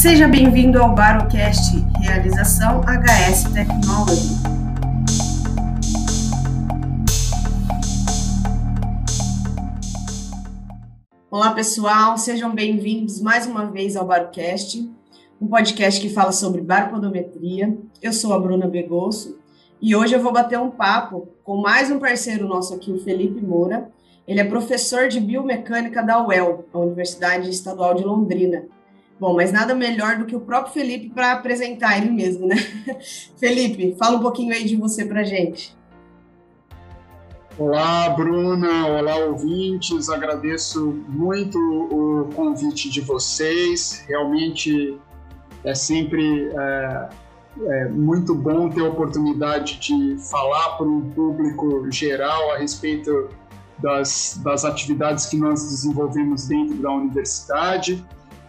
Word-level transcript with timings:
Seja 0.00 0.26
bem-vindo 0.26 0.82
ao 0.82 0.94
Barocast, 0.94 1.76
realização 2.00 2.80
HS 2.80 3.52
Technology. 3.52 4.30
Olá, 11.30 11.52
pessoal, 11.52 12.16
sejam 12.16 12.54
bem-vindos 12.54 13.20
mais 13.20 13.46
uma 13.46 13.66
vez 13.66 13.94
ao 13.94 14.06
Barocast, 14.06 14.90
um 15.38 15.46
podcast 15.46 16.00
que 16.00 16.08
fala 16.08 16.32
sobre 16.32 16.62
baropodometria. 16.62 17.76
Eu 18.00 18.14
sou 18.14 18.32
a 18.32 18.38
Bruna 18.38 18.66
Begosso 18.66 19.38
e 19.82 19.94
hoje 19.94 20.14
eu 20.14 20.22
vou 20.22 20.32
bater 20.32 20.58
um 20.58 20.70
papo 20.70 21.28
com 21.44 21.58
mais 21.58 21.90
um 21.90 21.98
parceiro 21.98 22.48
nosso 22.48 22.72
aqui, 22.72 22.90
o 22.90 23.04
Felipe 23.04 23.42
Moura. 23.42 23.90
Ele 24.26 24.40
é 24.40 24.44
professor 24.44 25.08
de 25.08 25.20
biomecânica 25.20 26.02
da 26.02 26.26
UEL, 26.26 26.64
a 26.72 26.78
Universidade 26.78 27.50
Estadual 27.50 27.92
de 27.92 28.02
Londrina. 28.02 28.64
Bom, 29.20 29.34
mas 29.36 29.52
nada 29.52 29.74
melhor 29.74 30.16
do 30.16 30.24
que 30.24 30.34
o 30.34 30.40
próprio 30.40 30.72
Felipe 30.72 31.10
para 31.10 31.32
apresentar 31.32 31.98
ele 31.98 32.10
mesmo, 32.10 32.46
né? 32.46 32.56
Felipe, 33.38 33.94
fala 33.98 34.16
um 34.16 34.22
pouquinho 34.22 34.54
aí 34.54 34.64
de 34.64 34.76
você 34.76 35.04
para 35.04 35.22
gente. 35.22 35.76
Olá, 37.58 38.08
Bruna. 38.08 38.86
Olá, 38.86 39.16
ouvintes. 39.16 40.08
Agradeço 40.08 41.04
muito 41.06 41.58
o 41.58 42.34
convite 42.34 42.88
de 42.88 43.02
vocês. 43.02 44.02
Realmente 44.08 44.98
é 45.64 45.74
sempre 45.74 46.48
é, 46.58 47.08
é 47.62 47.88
muito 47.90 48.34
bom 48.34 48.70
ter 48.70 48.80
a 48.80 48.88
oportunidade 48.88 49.78
de 49.80 50.16
falar 50.30 50.78
para 50.78 50.86
um 50.86 51.10
público 51.10 51.92
geral 51.92 52.52
a 52.52 52.56
respeito 52.56 53.28
das, 53.80 54.40
das 54.42 54.64
atividades 54.64 55.26
que 55.26 55.36
nós 55.36 55.62
desenvolvemos 55.68 56.46
dentro 56.46 56.76
da 56.76 56.90
universidade 56.90 58.02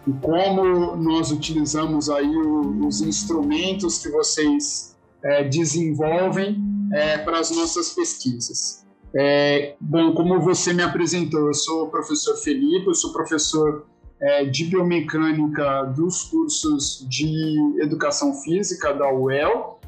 e 0.06 0.12
como 0.20 0.96
nós 0.96 1.30
utilizamos 1.30 2.10
aí 2.10 2.36
os 2.36 3.00
instrumentos 3.00 3.98
que 3.98 4.08
vocês 4.10 4.96
é, 5.22 5.44
desenvolvem 5.44 6.60
é, 6.92 7.18
para 7.18 7.38
as 7.38 7.50
nossas 7.50 7.90
pesquisas. 7.90 8.84
É, 9.14 9.74
bom, 9.80 10.14
como 10.14 10.40
você 10.40 10.72
me 10.72 10.82
apresentou, 10.82 11.46
eu 11.46 11.54
sou 11.54 11.84
o 11.84 11.88
professor 11.88 12.36
Felipe, 12.36 12.86
eu 12.86 12.94
sou 12.94 13.12
professor 13.12 13.86
é, 14.20 14.44
de 14.44 14.64
biomecânica 14.64 15.84
dos 15.84 16.24
cursos 16.24 17.06
de 17.08 17.56
educação 17.80 18.34
física 18.34 18.92
da 18.92 19.12
UEL 19.12 19.80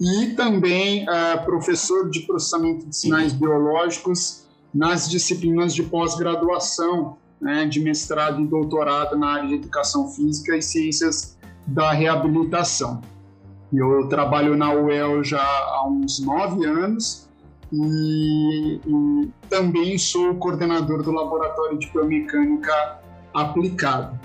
e 0.00 0.28
também 0.28 1.06
é, 1.08 1.36
professor 1.38 2.10
de 2.10 2.20
processamento 2.20 2.86
de 2.86 2.96
sinais 2.96 3.32
biológicos 3.32 4.46
nas 4.74 5.08
disciplinas 5.08 5.74
de 5.74 5.82
pós-graduação 5.82 7.18
né, 7.42 7.66
de 7.66 7.80
mestrado 7.80 8.40
e 8.40 8.46
doutorado 8.46 9.18
na 9.18 9.32
área 9.32 9.48
de 9.48 9.54
educação 9.54 10.08
física 10.08 10.56
e 10.56 10.62
ciências 10.62 11.36
da 11.66 11.92
reabilitação. 11.92 13.00
Eu 13.72 14.06
trabalho 14.08 14.56
na 14.56 14.72
UEL 14.72 15.24
já 15.24 15.42
há 15.42 15.84
uns 15.88 16.20
nove 16.20 16.64
anos 16.64 17.28
e, 17.72 18.80
e 18.86 19.30
também 19.48 19.98
sou 19.98 20.36
coordenador 20.36 21.02
do 21.02 21.10
Laboratório 21.10 21.78
de 21.78 21.90
Biomecânica 21.90 23.00
Aplicado. 23.34 24.20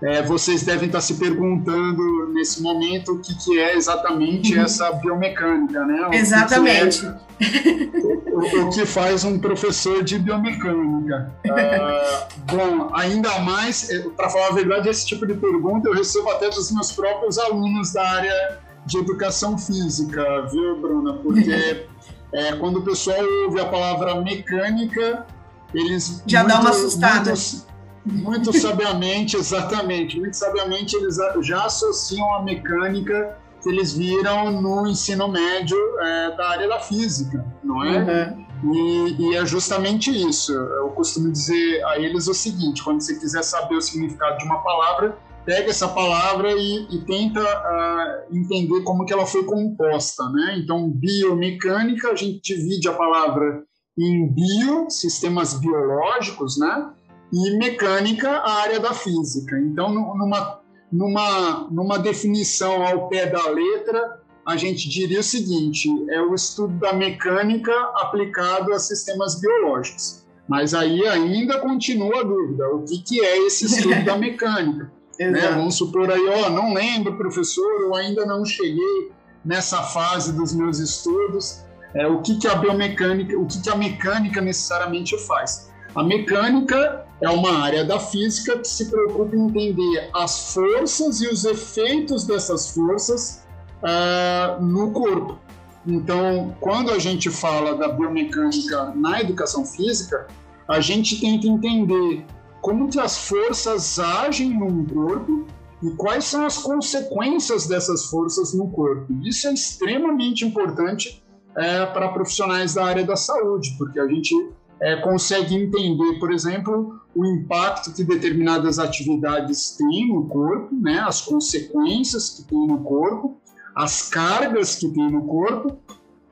É, 0.00 0.22
vocês 0.22 0.62
devem 0.62 0.86
estar 0.86 1.00
se 1.00 1.14
perguntando 1.14 2.28
nesse 2.32 2.62
momento 2.62 3.14
o 3.14 3.18
que, 3.18 3.34
que 3.34 3.58
é 3.58 3.76
exatamente 3.76 4.56
uhum. 4.56 4.62
essa 4.62 4.92
biomecânica, 4.92 5.84
né? 5.84 6.06
O 6.06 6.14
exatamente. 6.14 7.00
Que 7.00 7.28
que 7.38 8.08
é, 8.08 8.30
o, 8.32 8.66
o, 8.66 8.70
que 8.70 8.86
faz 8.86 9.24
um 9.24 9.38
professor 9.38 10.04
de 10.04 10.18
biomecânica. 10.18 11.32
Uh, 11.44 12.34
bom, 12.46 12.90
ainda 12.94 13.38
mais, 13.40 13.90
é, 13.90 14.00
para 14.10 14.28
falar 14.28 14.48
a 14.48 14.52
verdade, 14.52 14.88
esse 14.88 15.06
tipo 15.06 15.26
de 15.26 15.34
pergunta 15.34 15.88
eu 15.88 15.94
recebo 15.94 16.30
até 16.30 16.48
dos 16.48 16.70
meus 16.70 16.92
próprios 16.92 17.38
alunos 17.38 17.92
da 17.92 18.08
área 18.08 18.58
de 18.86 18.98
educação 18.98 19.58
física, 19.58 20.46
viu, 20.50 20.80
Bruna? 20.80 21.14
Porque 21.14 21.86
é, 22.32 22.52
quando 22.58 22.78
o 22.78 22.82
pessoal 22.82 23.18
ouve 23.44 23.60
a 23.60 23.66
palavra 23.66 24.20
mecânica, 24.20 25.26
eles. 25.74 26.22
Já 26.26 26.42
muito, 26.42 26.54
dá 26.54 26.60
uma 26.60 26.70
assustada. 26.70 27.30
Muitos, 27.30 27.66
muito 28.12 28.52
sabiamente, 28.58 29.36
exatamente, 29.36 30.18
muito 30.18 30.34
sabiamente 30.34 30.96
eles 30.96 31.16
já 31.42 31.64
associam 31.64 32.34
a 32.34 32.42
mecânica 32.42 33.36
que 33.62 33.68
eles 33.68 33.92
viram 33.92 34.50
no 34.60 34.86
ensino 34.86 35.28
médio 35.28 35.76
é, 36.00 36.36
da 36.36 36.48
área 36.50 36.68
da 36.68 36.80
física, 36.80 37.44
não 37.62 37.84
é? 37.84 37.98
Uhum. 37.98 38.48
E, 38.74 39.16
e, 39.18 39.36
é 39.36 39.46
justamente 39.46 40.10
isso. 40.10 40.52
Eu 40.52 40.88
costumo 40.90 41.30
dizer 41.30 41.84
a 41.84 41.98
eles 41.98 42.26
o 42.26 42.34
seguinte: 42.34 42.82
quando 42.82 43.00
você 43.00 43.18
quiser 43.18 43.42
saber 43.42 43.76
o 43.76 43.80
significado 43.80 44.38
de 44.38 44.44
uma 44.44 44.62
palavra, 44.62 45.16
pega 45.44 45.70
essa 45.70 45.88
palavra 45.88 46.52
e, 46.52 46.86
e 46.90 47.04
tenta 47.04 47.40
uh, 47.40 48.36
entender 48.36 48.82
como 48.82 49.04
que 49.04 49.12
ela 49.12 49.26
foi 49.26 49.44
composta, 49.44 50.28
né? 50.30 50.58
Então, 50.62 50.90
biomecânica, 50.90 52.10
a 52.10 52.16
gente 52.16 52.40
divide 52.42 52.88
a 52.88 52.92
palavra 52.92 53.62
em 53.96 54.26
bio, 54.32 54.90
sistemas 54.90 55.54
biológicos, 55.54 56.58
né? 56.58 56.90
E 57.32 57.56
mecânica 57.58 58.30
a 58.30 58.62
área 58.62 58.80
da 58.80 58.94
física. 58.94 59.58
Então, 59.58 59.92
numa, 59.92 60.60
numa, 60.90 61.68
numa 61.70 61.98
definição 61.98 62.84
ao 62.86 63.08
pé 63.08 63.26
da 63.26 63.48
letra, 63.50 64.20
a 64.46 64.56
gente 64.56 64.88
diria 64.88 65.20
o 65.20 65.22
seguinte: 65.22 65.88
é 66.10 66.20
o 66.20 66.34
estudo 66.34 66.78
da 66.78 66.92
mecânica 66.92 67.72
aplicado 67.96 68.72
a 68.72 68.78
sistemas 68.78 69.40
biológicos. 69.40 70.26
Mas 70.48 70.72
aí 70.72 71.06
ainda 71.06 71.58
continua 71.58 72.20
a 72.20 72.24
dúvida: 72.24 72.66
o 72.68 72.84
que, 72.84 73.02
que 73.02 73.20
é 73.20 73.46
esse 73.46 73.66
estudo 73.66 74.04
da 74.04 74.16
mecânica? 74.16 74.90
né? 75.20 75.48
Vamos 75.50 75.76
supor 75.76 76.10
aí, 76.10 76.28
ó, 76.28 76.48
não 76.48 76.72
lembro, 76.72 77.16
professor, 77.16 77.68
eu 77.82 77.94
ainda 77.94 78.24
não 78.24 78.44
cheguei 78.44 79.12
nessa 79.44 79.82
fase 79.82 80.32
dos 80.32 80.54
meus 80.54 80.78
estudos. 80.78 81.64
É, 81.94 82.06
o 82.06 82.20
que, 82.20 82.38
que 82.38 82.46
a 82.46 82.54
biomecânica, 82.54 83.36
o 83.38 83.46
que, 83.46 83.60
que 83.62 83.70
a 83.70 83.74
mecânica 83.74 84.40
necessariamente 84.40 85.18
faz? 85.26 85.70
A 85.94 86.02
mecânica 86.02 87.06
é 87.20 87.28
uma 87.28 87.58
área 87.58 87.84
da 87.84 87.98
física 87.98 88.58
que 88.58 88.68
se 88.68 88.90
preocupa 88.90 89.34
em 89.34 89.46
entender 89.46 90.08
as 90.14 90.52
forças 90.52 91.20
e 91.20 91.26
os 91.26 91.44
efeitos 91.44 92.24
dessas 92.24 92.70
forças 92.70 93.44
uh, 93.82 94.62
no 94.62 94.92
corpo. 94.92 95.38
Então, 95.86 96.54
quando 96.60 96.90
a 96.90 96.98
gente 96.98 97.30
fala 97.30 97.74
da 97.74 97.88
biomecânica 97.88 98.92
na 98.94 99.20
educação 99.20 99.64
física, 99.64 100.26
a 100.68 100.80
gente 100.80 101.20
tenta 101.20 101.46
entender 101.46 102.24
como 102.60 102.88
que 102.88 103.00
as 103.00 103.16
forças 103.16 103.98
agem 103.98 104.50
no 104.50 104.84
corpo 104.86 105.46
e 105.82 105.90
quais 105.92 106.24
são 106.24 106.44
as 106.44 106.58
consequências 106.58 107.66
dessas 107.66 108.06
forças 108.06 108.52
no 108.52 108.70
corpo. 108.70 109.06
Isso 109.24 109.46
é 109.48 109.54
extremamente 109.54 110.44
importante 110.44 111.22
é, 111.56 111.86
para 111.86 112.08
profissionais 112.08 112.74
da 112.74 112.84
área 112.84 113.04
da 113.04 113.16
saúde, 113.16 113.74
porque 113.78 113.98
a 113.98 114.06
gente 114.06 114.34
é, 114.80 114.96
consegue 114.96 115.54
entender, 115.54 116.18
por 116.18 116.32
exemplo, 116.32 117.00
o 117.14 117.26
impacto 117.26 117.92
que 117.92 118.04
determinadas 118.04 118.78
atividades 118.78 119.76
têm 119.76 120.08
no 120.08 120.26
corpo, 120.26 120.74
né, 120.74 121.00
as 121.00 121.20
consequências 121.20 122.30
que 122.30 122.44
tem 122.44 122.66
no 122.66 122.78
corpo, 122.80 123.36
as 123.74 124.08
cargas 124.08 124.76
que 124.76 124.88
tem 124.88 125.10
no 125.10 125.26
corpo, 125.26 125.78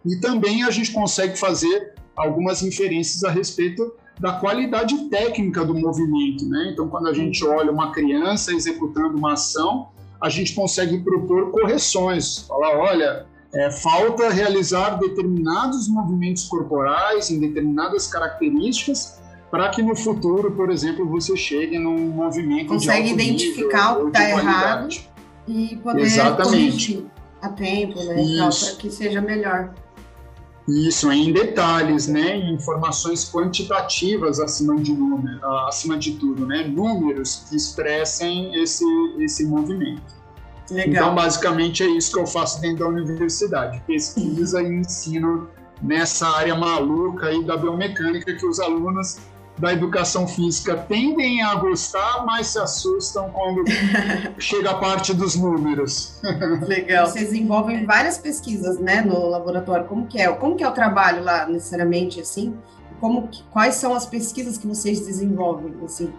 e 0.05 0.17
também 0.21 0.63
a 0.63 0.71
gente 0.71 0.93
consegue 0.93 1.37
fazer 1.37 1.95
algumas 2.17 2.63
inferências 2.63 3.25
a 3.25 3.31
respeito 3.31 3.93
da 4.19 4.33
qualidade 4.33 4.97
técnica 5.11 5.65
do 5.65 5.75
movimento. 5.75 6.49
Né? 6.49 6.71
Então, 6.73 6.89
quando 6.89 7.09
a 7.09 7.13
gente 7.13 7.45
olha 7.45 7.71
uma 7.71 7.93
criança 7.93 8.53
executando 8.53 9.17
uma 9.17 9.35
ação, 9.35 9.89
a 10.21 10.29
gente 10.31 10.55
consegue 10.55 10.99
propor 11.01 11.51
correções, 11.51 12.39
falar, 12.39 12.79
olha, 12.79 13.27
é, 13.55 13.71
falta 13.71 14.29
realizar 14.31 14.99
determinados 14.99 15.89
movimentos 15.89 16.45
corporais 16.45 17.31
em 17.31 17.41
determinadas 17.41 18.07
características 18.07 19.21
para 19.51 19.69
que 19.71 19.83
no 19.83 19.95
futuro, 19.95 20.53
por 20.53 20.71
exemplo, 20.71 21.09
você 21.09 21.37
chegue 21.37 21.79
num 21.79 22.09
movimento 22.09 22.69
consegue 22.69 23.11
identificar 23.11 23.99
o 23.99 24.03
que 24.03 24.07
está 24.09 24.31
errado 24.31 24.89
e 25.47 25.77
poder 25.77 26.03
Exatamente. 26.03 26.51
corrigir 26.51 27.07
a 27.41 27.49
tempo, 27.51 28.03
né, 28.03 28.15
para 28.39 28.77
que 28.77 28.91
seja 28.91 29.21
melhor. 29.21 29.73
Isso, 30.69 31.13
em 31.13 31.33
detalhes, 31.33 32.09
né, 32.09 32.37
em 32.37 32.55
informações 32.55 33.31
quantitativas 33.31 34.41
acima 34.41 34.77
de 34.77 34.93
número, 34.93 35.47
acima 35.69 35.97
de 35.97 36.15
tudo, 36.15 36.45
né, 36.45 36.65
números 36.67 37.47
que 37.49 37.57
expressem 37.57 38.61
esse 38.61 38.85
esse 39.21 39.47
movimento. 39.47 40.17
Legal. 40.71 41.05
Então, 41.05 41.15
basicamente, 41.15 41.83
é 41.83 41.87
isso 41.87 42.13
que 42.13 42.19
eu 42.19 42.27
faço 42.27 42.61
dentro 42.61 42.81
da 42.81 42.87
universidade: 42.89 43.83
pesquisa 43.87 44.63
e 44.63 44.67
ensino 44.67 45.49
nessa 45.83 46.27
área 46.29 46.55
maluca 46.55 47.27
aí 47.27 47.45
da 47.45 47.57
biomecânica 47.57 48.35
que 48.35 48.47
os 48.47 48.59
alunos 48.59 49.19
da 49.59 49.73
educação 49.73 50.29
física 50.29 50.77
tendem 50.77 51.43
a 51.43 51.55
gostar, 51.55 52.25
mas 52.27 52.49
se 52.49 52.59
assustam 52.59 53.31
quando 53.31 53.65
chega 54.39 54.71
a 54.71 54.75
parte 54.75 55.15
dos 55.15 55.35
números. 55.35 56.21
Legal. 56.67 57.07
Vocês 57.07 57.33
envolvem 57.33 57.87
várias 57.87 58.19
pesquisas, 58.19 58.79
né, 58.79 59.01
no 59.01 59.29
laboratório. 59.29 59.87
Como 59.87 60.07
que 60.07 60.21
é? 60.21 60.31
Como 60.33 60.57
que 60.57 60.63
é 60.63 60.69
o 60.69 60.73
trabalho 60.73 61.25
lá, 61.25 61.47
necessariamente, 61.47 62.21
assim? 62.21 62.55
Como, 63.01 63.31
quais 63.51 63.77
são 63.77 63.95
as 63.95 64.07
pesquisas 64.07 64.59
que 64.59 64.67
vocês 64.67 65.01
desenvolvem, 65.01 65.75
assim? 65.85 66.13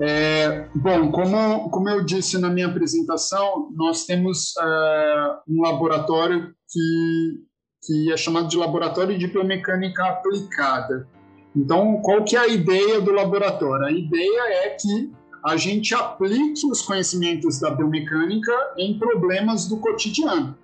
É, 0.00 0.66
bom, 0.74 1.10
como, 1.10 1.70
como 1.70 1.88
eu 1.88 2.04
disse 2.04 2.38
na 2.38 2.48
minha 2.48 2.66
apresentação, 2.66 3.70
nós 3.74 4.04
temos 4.04 4.54
é, 4.60 5.36
um 5.48 5.62
laboratório 5.62 6.54
que, 6.70 7.40
que 7.84 8.12
é 8.12 8.16
chamado 8.16 8.48
de 8.48 8.56
Laboratório 8.56 9.16
de 9.18 9.26
Biomecânica 9.26 10.04
Aplicada. 10.04 11.06
Então, 11.54 12.00
qual 12.02 12.24
que 12.24 12.36
é 12.36 12.40
a 12.40 12.48
ideia 12.48 13.00
do 13.00 13.12
laboratório? 13.12 13.86
A 13.86 13.92
ideia 13.92 14.66
é 14.66 14.70
que 14.70 15.12
a 15.44 15.56
gente 15.56 15.94
aplique 15.94 16.66
os 16.66 16.82
conhecimentos 16.82 17.60
da 17.60 17.70
biomecânica 17.70 18.52
em 18.78 18.98
problemas 18.98 19.68
do 19.68 19.76
cotidiano, 19.76 20.56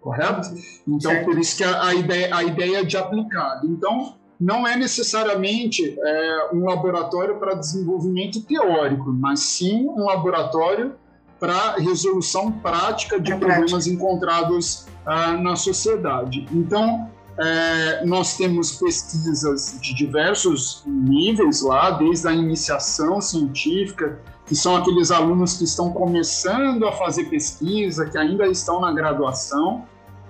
correto? 0.00 0.48
Então, 0.86 1.10
certo. 1.10 1.24
por 1.24 1.38
isso 1.38 1.56
que 1.56 1.64
a, 1.64 1.86
a, 1.86 1.94
ideia, 1.94 2.34
a 2.34 2.44
ideia 2.44 2.84
de 2.84 2.96
aplicado. 2.96 3.66
Então, 3.66 4.16
não 4.38 4.66
é 4.66 4.76
necessariamente 4.76 5.96
é, 5.98 6.48
um 6.52 6.64
laboratório 6.66 7.36
para 7.38 7.54
desenvolvimento 7.54 8.42
teórico, 8.42 9.10
mas 9.12 9.40
sim 9.40 9.86
um 9.88 10.04
laboratório 10.04 10.94
para 11.38 11.76
resolução 11.76 12.52
prática 12.52 13.20
de 13.20 13.32
é 13.32 13.36
problemas 13.36 13.70
prática. 13.70 13.94
encontrados 13.94 14.86
uh, 15.06 15.42
na 15.42 15.56
sociedade. 15.56 16.46
Então, 16.50 17.10
é, 17.38 18.04
nós 18.06 18.36
temos 18.36 18.72
pesquisas 18.72 19.78
de 19.80 19.94
diversos 19.94 20.82
níveis 20.86 21.60
lá, 21.60 21.90
desde 21.90 22.26
a 22.28 22.32
iniciação 22.32 23.20
científica, 23.20 24.18
que 24.46 24.54
são 24.54 24.76
aqueles 24.76 25.10
alunos 25.10 25.58
que 25.58 25.64
estão 25.64 25.92
começando 25.92 26.86
a 26.86 26.92
fazer 26.92 27.24
pesquisa, 27.24 28.06
que 28.06 28.16
ainda 28.16 28.46
estão 28.46 28.80
na 28.80 28.92
graduação, 28.92 29.84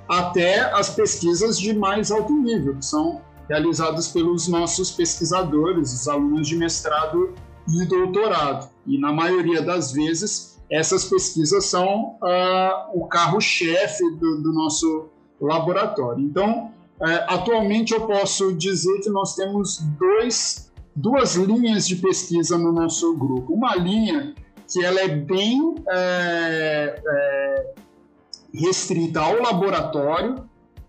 até 0.08 0.60
as 0.72 0.90
pesquisas 0.90 1.58
de 1.58 1.72
mais 1.74 2.10
alto 2.10 2.32
nível, 2.32 2.76
que 2.76 2.84
são 2.84 3.20
realizadas 3.48 4.08
pelos 4.08 4.48
nossos 4.48 4.90
pesquisadores, 4.90 5.92
os 5.92 6.08
alunos 6.08 6.48
de 6.48 6.56
mestrado 6.56 7.34
e 7.68 7.84
doutorado. 7.86 8.68
E 8.86 8.98
na 8.98 9.12
maioria 9.12 9.62
das 9.62 9.92
vezes, 9.92 10.60
essas 10.70 11.04
pesquisas 11.04 11.66
são 11.66 12.16
uh, 12.22 12.90
o 12.94 13.06
carro-chefe 13.06 14.04
do, 14.16 14.42
do, 14.42 14.52
nosso 14.52 15.08
laboratório. 15.40 16.24
Então, 16.24 16.72
uh, 17.00 17.04
atualmente 17.28 17.92
eu 17.92 18.06
posso 18.06 18.52
dizer 18.54 19.00
que 19.00 19.10
nós 19.10 19.34
temos 19.34 19.78
dois, 19.98 20.72
duas 20.94 21.36
linhas 21.36 21.86
de 21.86 21.96
pesquisa 21.96 22.58
no 22.58 22.72
nosso 22.72 23.16
grupo. 23.16 23.52
Uma 23.52 23.76
linha 23.76 24.34
que 24.68 24.84
ela 24.84 25.00
é 25.00 25.08
bem 25.08 25.76
é, 25.88 27.00
é, 27.06 27.74
restrita 28.52 29.20
ao 29.20 29.40
laboratório, 29.40 30.44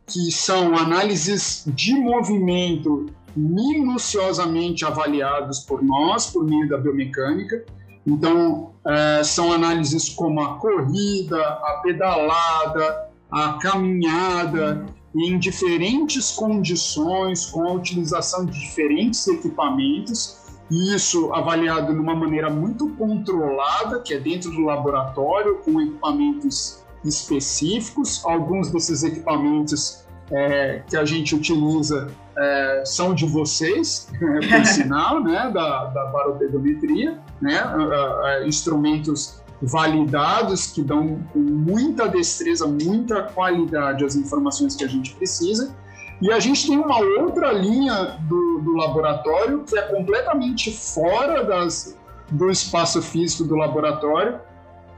que 0.07 0.31
são 0.31 0.75
análises 0.75 1.63
de 1.67 1.93
movimento 1.93 3.07
minuciosamente 3.35 4.85
avaliados 4.85 5.59
por 5.59 5.83
nós, 5.83 6.27
por 6.27 6.45
meio 6.45 6.67
da 6.69 6.77
biomecânica. 6.77 7.65
Então, 8.05 8.71
é, 8.85 9.21
são 9.23 9.51
análises 9.51 10.09
como 10.09 10.41
a 10.41 10.55
corrida, 10.55 11.39
a 11.39 11.81
pedalada, 11.83 13.09
a 13.29 13.59
caminhada, 13.61 14.85
em 15.13 15.37
diferentes 15.37 16.31
condições, 16.31 17.45
com 17.47 17.67
a 17.67 17.73
utilização 17.73 18.45
de 18.45 18.57
diferentes 18.57 19.27
equipamentos, 19.27 20.37
e 20.71 20.95
isso 20.95 21.33
avaliado 21.33 21.93
de 21.93 21.99
uma 21.99 22.15
maneira 22.15 22.49
muito 22.49 22.89
controlada, 22.95 23.99
que 24.01 24.13
é 24.13 24.19
dentro 24.19 24.51
do 24.51 24.61
laboratório, 24.61 25.57
com 25.59 25.81
equipamentos 25.81 26.83
específicos. 27.07 28.23
Alguns 28.25 28.71
desses 28.71 29.03
equipamentos 29.03 30.05
é, 30.31 30.81
que 30.87 30.97
a 30.97 31.05
gente 31.05 31.35
utiliza 31.35 32.09
é, 32.37 32.83
são 32.85 33.13
de 33.13 33.25
vocês, 33.25 34.09
por 34.19 34.65
sinal, 34.67 35.23
né, 35.23 35.51
da, 35.53 35.85
da 35.85 36.05
baropedometria, 36.05 37.19
né, 37.41 37.61
instrumentos 38.45 39.41
validados 39.61 40.67
que 40.67 40.83
dão 40.83 41.19
com 41.33 41.39
muita 41.39 42.07
destreza, 42.07 42.67
muita 42.67 43.23
qualidade 43.23 44.05
as 44.05 44.15
informações 44.15 44.75
que 44.75 44.83
a 44.83 44.87
gente 44.87 45.15
precisa. 45.15 45.75
E 46.21 46.31
a 46.31 46.39
gente 46.39 46.67
tem 46.67 46.77
uma 46.77 46.99
outra 46.99 47.51
linha 47.51 48.17
do, 48.27 48.59
do 48.59 48.73
laboratório 48.73 49.63
que 49.63 49.77
é 49.77 49.83
completamente 49.83 50.71
fora 50.71 51.43
das, 51.43 51.97
do 52.31 52.49
espaço 52.49 53.01
físico 53.01 53.43
do 53.43 53.55
laboratório, 53.55 54.39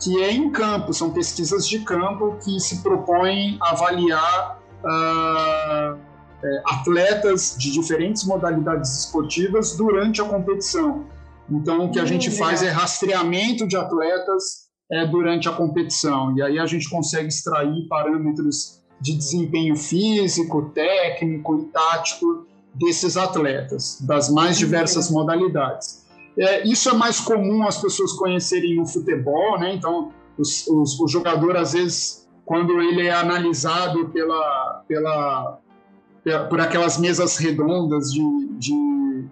que 0.01 0.21
é 0.21 0.31
em 0.31 0.49
campo, 0.49 0.93
são 0.93 1.11
pesquisas 1.11 1.67
de 1.67 1.79
campo 1.79 2.37
que 2.43 2.59
se 2.59 2.81
propõem 2.81 3.57
avaliar 3.59 4.59
uh, 4.83 5.99
é, 6.41 6.61
atletas 6.65 7.55
de 7.57 7.71
diferentes 7.71 8.23
modalidades 8.23 9.05
esportivas 9.05 9.75
durante 9.75 10.21
a 10.21 10.25
competição. 10.25 11.05
Então, 11.51 11.85
o 11.85 11.91
que 11.91 11.99
a 11.99 12.03
hum, 12.03 12.07
gente 12.07 12.31
faz 12.31 12.63
é 12.63 12.69
rastreamento 12.69 13.67
de 13.67 13.75
atletas 13.75 14.69
é, 14.91 15.05
durante 15.05 15.49
a 15.49 15.51
competição, 15.51 16.35
e 16.37 16.41
aí 16.41 16.59
a 16.59 16.65
gente 16.65 16.89
consegue 16.89 17.27
extrair 17.27 17.87
parâmetros 17.87 18.79
de 19.01 19.15
desempenho 19.15 19.75
físico, 19.75 20.71
técnico 20.73 21.59
e 21.59 21.65
tático 21.65 22.45
desses 22.73 23.17
atletas, 23.17 23.99
das 24.01 24.29
mais 24.29 24.57
diversas 24.57 25.09
modalidades. 25.09 25.98
É, 26.39 26.65
isso 26.65 26.89
é 26.89 26.93
mais 26.93 27.19
comum 27.19 27.67
as 27.67 27.81
pessoas 27.81 28.13
conhecerem 28.13 28.77
no 28.77 28.85
futebol, 28.85 29.59
né? 29.59 29.73
Então, 29.73 30.13
os, 30.37 30.65
os, 30.67 30.97
o 30.99 31.07
jogador, 31.07 31.57
às 31.57 31.73
vezes, 31.73 32.27
quando 32.45 32.79
ele 32.81 33.07
é 33.07 33.11
analisado 33.11 34.07
pela, 34.09 34.83
pela, 34.87 35.59
pela 36.23 36.45
por 36.45 36.61
aquelas 36.61 36.97
mesas 36.97 37.35
redondas 37.35 38.11
de, 38.13 38.47
de, 38.57 39.25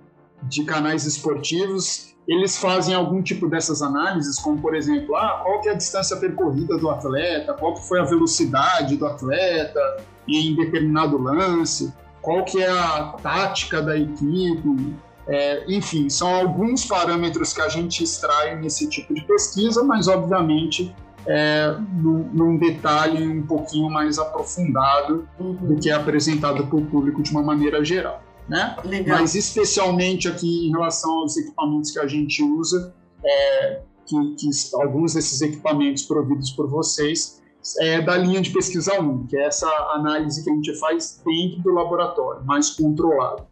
de, 0.44 0.64
canais 0.66 1.06
esportivos, 1.06 2.14
eles 2.28 2.58
fazem 2.58 2.94
algum 2.94 3.22
tipo 3.22 3.48
dessas 3.48 3.82
análises, 3.82 4.38
como, 4.38 4.62
por 4.62 4.76
exemplo, 4.76 5.16
ah, 5.16 5.42
qual 5.44 5.62
que 5.62 5.70
é 5.70 5.72
a 5.72 5.76
distância 5.76 6.18
percorrida 6.18 6.78
do 6.78 6.90
atleta, 6.90 7.54
qual 7.54 7.74
que 7.74 7.88
foi 7.88 8.02
a 8.02 8.04
velocidade 8.04 8.98
do 8.98 9.06
atleta 9.06 9.80
em 10.28 10.54
determinado 10.56 11.18
lance, 11.18 11.94
qual 12.22 12.44
que 12.44 12.62
é 12.62 12.70
a 12.70 13.16
tática 13.24 13.82
da 13.82 13.98
equipe, 13.98 14.94
é, 15.28 15.66
enfim, 15.68 16.10
são 16.10 16.34
alguns 16.34 16.86
parâmetros 16.86 17.52
que 17.52 17.62
a 17.62 17.68
gente 17.68 18.04
extrai 18.04 18.56
nesse 18.56 18.90
tipo 18.90 19.14
de 19.14 19.22
pesquisa, 19.22 19.84
mas 19.84 20.08
obviamente 20.08 20.96
é, 21.26 21.76
num, 21.94 22.30
num 22.34 22.58
detalhe 22.58 23.28
um 23.28 23.46
pouquinho 23.46 23.90
mais 23.90 24.18
aprofundado 24.18 25.28
do 25.38 25.76
que 25.78 25.90
é 25.90 25.94
apresentado 25.94 26.66
para 26.66 26.78
o 26.78 26.86
público 26.86 27.22
de 27.22 27.32
uma 27.32 27.44
maneira 27.44 27.84
geral. 27.84 28.24
Né? 28.48 28.78
Legal. 28.86 29.20
Mas 29.20 29.36
especialmente 29.36 30.30
aqui 30.30 30.68
em 30.68 30.72
relação 30.72 31.12
aos 31.20 31.36
equipamentos 31.36 31.92
que 31.92 32.00
a 32.00 32.08
gente 32.08 32.42
usa, 32.42 32.96
é, 33.26 33.82
que, 34.06 34.36
que, 34.36 34.50
alguns 34.76 35.16
desses 35.16 35.42
equipamentos 35.42 36.04
providos 36.04 36.52
por 36.52 36.70
vocês 36.70 37.42
é 37.82 38.02
da 38.02 38.16
linha 38.16 38.40
de 38.40 38.50
pesquisa 38.52 38.98
1, 38.98 39.28
que 39.28 39.36
é 39.36 39.48
essa 39.48 39.68
análise 39.94 40.42
que 40.42 40.50
a 40.50 40.54
gente 40.54 40.74
faz 40.80 41.22
dentro 41.26 41.62
do 41.62 41.74
laboratório, 41.74 42.46
mais 42.46 42.70
controlado. 42.70 43.46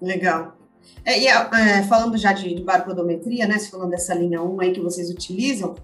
Legal. 0.00 0.56
É, 1.04 1.20
e 1.20 1.26
é, 1.28 1.82
falando 1.84 2.16
já 2.16 2.32
de, 2.32 2.54
de 2.54 2.62
barpodometria, 2.62 3.46
né, 3.46 3.58
falando 3.58 3.90
dessa 3.90 4.14
linha 4.14 4.42
1 4.42 4.60
aí 4.60 4.72
que 4.72 4.80
vocês 4.80 5.10
utilizam, 5.10 5.74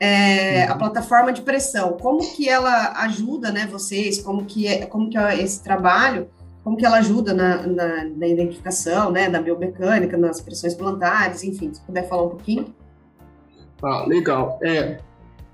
é, 0.00 0.66
uhum. 0.66 0.72
a 0.72 0.76
plataforma 0.76 1.32
de 1.32 1.42
pressão, 1.42 1.92
como 1.92 2.20
que 2.34 2.48
ela 2.48 2.92
ajuda, 3.02 3.50
né, 3.50 3.66
vocês, 3.66 4.20
como 4.20 4.44
que 4.44 4.66
é, 4.66 4.86
como 4.86 5.10
que 5.10 5.18
é 5.18 5.42
esse 5.42 5.62
trabalho, 5.62 6.28
como 6.62 6.76
que 6.76 6.84
ela 6.84 6.98
ajuda 6.98 7.32
na, 7.32 7.66
na, 7.66 8.04
na 8.04 8.26
identificação, 8.26 9.10
né, 9.10 9.28
da 9.30 9.40
biomecânica, 9.40 10.16
nas 10.16 10.40
pressões 10.40 10.74
plantares, 10.74 11.42
enfim, 11.42 11.72
se 11.72 11.80
puder 11.80 12.06
falar 12.08 12.24
um 12.24 12.28
pouquinho. 12.28 12.74
Ah, 13.82 14.04
legal. 14.06 14.58
É, 14.62 14.98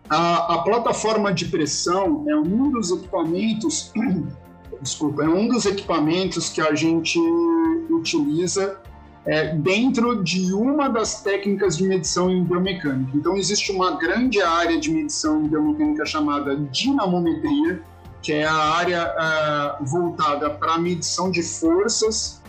a, 0.08 0.54
a 0.54 0.62
plataforma 0.62 1.32
de 1.32 1.46
pressão 1.46 2.24
é 2.28 2.36
um 2.36 2.70
dos 2.70 2.90
equipamentos, 2.90 3.92
desculpa, 4.80 5.24
é 5.24 5.28
um 5.28 5.48
dos 5.48 5.66
equipamentos 5.66 6.48
que 6.48 6.60
a 6.60 6.74
gente 6.74 7.18
utiliza 7.90 8.80
é, 9.26 9.54
dentro 9.54 10.22
de 10.22 10.52
uma 10.52 10.88
das 10.88 11.22
técnicas 11.22 11.76
de 11.76 11.84
medição 11.84 12.30
em 12.30 12.44
biomecânica. 12.44 13.10
Então, 13.14 13.36
existe 13.36 13.72
uma 13.72 13.96
grande 13.96 14.40
área 14.42 14.78
de 14.78 14.90
medição 14.90 15.42
em 15.42 15.48
biomecânica 15.48 16.04
chamada 16.04 16.56
dinamometria, 16.56 17.80
que 18.20 18.32
é 18.32 18.44
a 18.44 18.54
área 18.54 19.14
uh, 19.80 19.84
voltada 19.84 20.50
para 20.50 20.74
a 20.74 20.78
medição 20.78 21.30
de 21.30 21.42
forças 21.42 22.42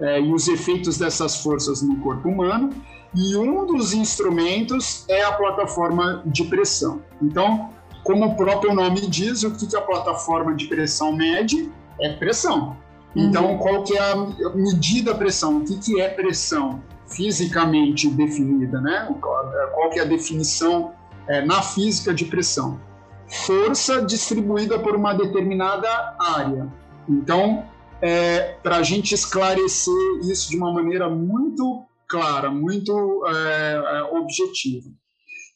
uh, 0.00 0.20
e 0.20 0.32
os 0.32 0.48
efeitos 0.48 0.98
dessas 0.98 1.42
forças 1.42 1.82
no 1.82 1.96
corpo 1.96 2.28
humano. 2.28 2.70
E 3.14 3.36
um 3.36 3.66
dos 3.66 3.92
instrumentos 3.92 5.04
é 5.08 5.22
a 5.22 5.32
plataforma 5.32 6.22
de 6.26 6.44
pressão. 6.44 7.02
Então, 7.20 7.70
como 8.10 8.26
o 8.26 8.34
próprio 8.34 8.74
nome 8.74 9.02
diz, 9.06 9.44
o 9.44 9.52
que 9.52 9.76
a 9.76 9.80
plataforma 9.80 10.52
de 10.52 10.66
pressão 10.66 11.12
mede 11.12 11.70
é 12.00 12.12
pressão. 12.14 12.76
Então, 13.14 13.52
uhum. 13.52 13.58
qual 13.58 13.84
que 13.84 13.96
é 13.96 14.00
a 14.00 14.16
medida 14.52 15.14
pressão? 15.14 15.58
O 15.58 15.64
que, 15.64 15.78
que 15.78 16.00
é 16.00 16.08
pressão 16.08 16.82
fisicamente 17.06 18.10
definida, 18.10 18.80
né? 18.80 19.08
Qual 19.20 19.90
que 19.90 20.00
é 20.00 20.02
a 20.02 20.06
definição 20.06 20.92
é, 21.28 21.40
na 21.44 21.62
física 21.62 22.12
de 22.12 22.24
pressão? 22.24 22.80
Força 23.28 24.02
distribuída 24.02 24.76
por 24.80 24.96
uma 24.96 25.14
determinada 25.14 25.88
área. 26.18 26.66
Então, 27.08 27.64
é, 28.02 28.56
para 28.60 28.78
a 28.78 28.82
gente 28.82 29.14
esclarecer 29.14 29.94
isso 30.24 30.50
de 30.50 30.56
uma 30.56 30.72
maneira 30.72 31.08
muito 31.08 31.84
clara, 32.08 32.50
muito 32.50 33.24
é, 33.28 34.02
objetiva. 34.10 34.90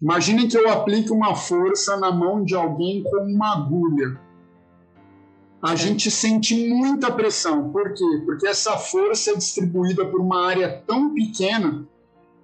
Imaginem 0.00 0.48
que 0.48 0.56
eu 0.56 0.68
aplique 0.70 1.10
uma 1.10 1.34
força 1.34 1.96
na 1.96 2.12
mão 2.12 2.44
de 2.44 2.54
alguém 2.54 3.02
com 3.02 3.16
uma 3.18 3.54
agulha. 3.54 4.20
A 5.62 5.74
gente 5.74 6.10
sente 6.10 6.68
muita 6.68 7.10
pressão. 7.10 7.70
Por 7.70 7.94
quê? 7.94 8.22
Porque 8.26 8.46
essa 8.46 8.76
força 8.76 9.30
é 9.30 9.36
distribuída 9.36 10.04
por 10.04 10.20
uma 10.20 10.46
área 10.46 10.82
tão 10.86 11.14
pequena 11.14 11.86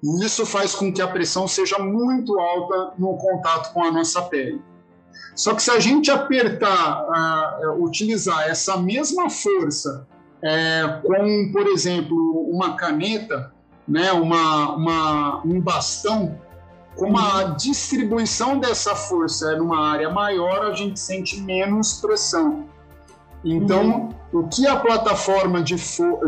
e 0.03 0.25
isso 0.25 0.47
faz 0.47 0.75
com 0.75 0.93
que 0.93 1.03
a 1.03 1.09
pressão 1.09 1.47
seja 1.47 1.79
muito 1.79 2.39
alta 2.39 2.95
no 2.99 3.17
contato 3.17 3.73
com 3.73 3.85
a 3.85 3.93
nossa 3.93 4.23
pele. 4.23 4.61
Só 5.35 5.55
que 5.55 5.63
se 5.63 5.71
a 5.71 5.79
gente 5.79 6.11
apertar, 6.11 7.05
uh, 7.05 7.85
utilizar 7.85 8.49
essa 8.49 8.77
mesma 8.77 9.29
força 9.29 10.07
é, 10.43 11.01
com, 11.03 11.53
por 11.53 11.67
exemplo, 11.67 12.17
uma 12.51 12.77
caneta, 12.77 13.53
né, 13.87 14.11
uma, 14.13 14.75
uma, 14.75 15.43
um 15.45 15.61
bastão, 15.61 16.39
como 16.97 17.19
a 17.19 17.45
uhum. 17.45 17.57
distribuição 17.57 18.59
dessa 18.59 18.95
força 18.95 19.53
é 19.53 19.57
numa 19.57 19.91
área 19.91 20.11
maior, 20.11 20.67
a 20.67 20.75
gente 20.75 20.99
sente 20.99 21.41
menos 21.41 21.95
pressão. 21.95 22.67
Então, 23.45 24.11
uhum. 24.33 24.41
o 24.41 24.49
que 24.49 24.67
a 24.67 24.77
plataforma 24.77 25.63
de, 25.63 25.77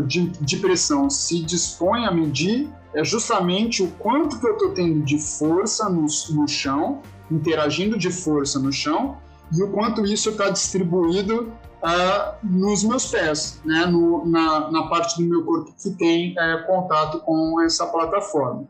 de, 0.05 0.27
de, 0.29 0.57
pressão 0.57 1.09
se 1.09 1.41
dispõe 1.43 2.05
a 2.05 2.11
medir 2.11 2.67
é 2.93 3.03
justamente 3.03 3.83
o 3.83 3.91
quanto 3.99 4.39
que 4.39 4.47
eu 4.47 4.53
estou 4.53 4.71
tendo 4.71 5.01
de 5.01 5.19
força 5.19 5.89
no, 5.89 6.07
no 6.31 6.47
chão, 6.47 7.01
interagindo 7.29 7.97
de 7.97 8.11
força 8.11 8.59
no 8.59 8.71
chão, 8.71 9.17
e 9.51 9.61
o 9.61 9.71
quanto 9.71 10.05
isso 10.05 10.31
está 10.31 10.49
distribuído 10.49 11.51
uh, 11.83 12.35
nos 12.41 12.83
meus 12.83 13.05
pés, 13.05 13.61
né, 13.63 13.85
no, 13.85 14.25
na, 14.25 14.71
na, 14.71 14.87
parte 14.87 15.21
do 15.21 15.29
meu 15.29 15.43
corpo 15.43 15.73
que 15.81 15.91
tem 15.91 16.31
uh, 16.31 16.65
contato 16.65 17.19
com 17.19 17.61
essa 17.61 17.85
plataforma. 17.85 18.65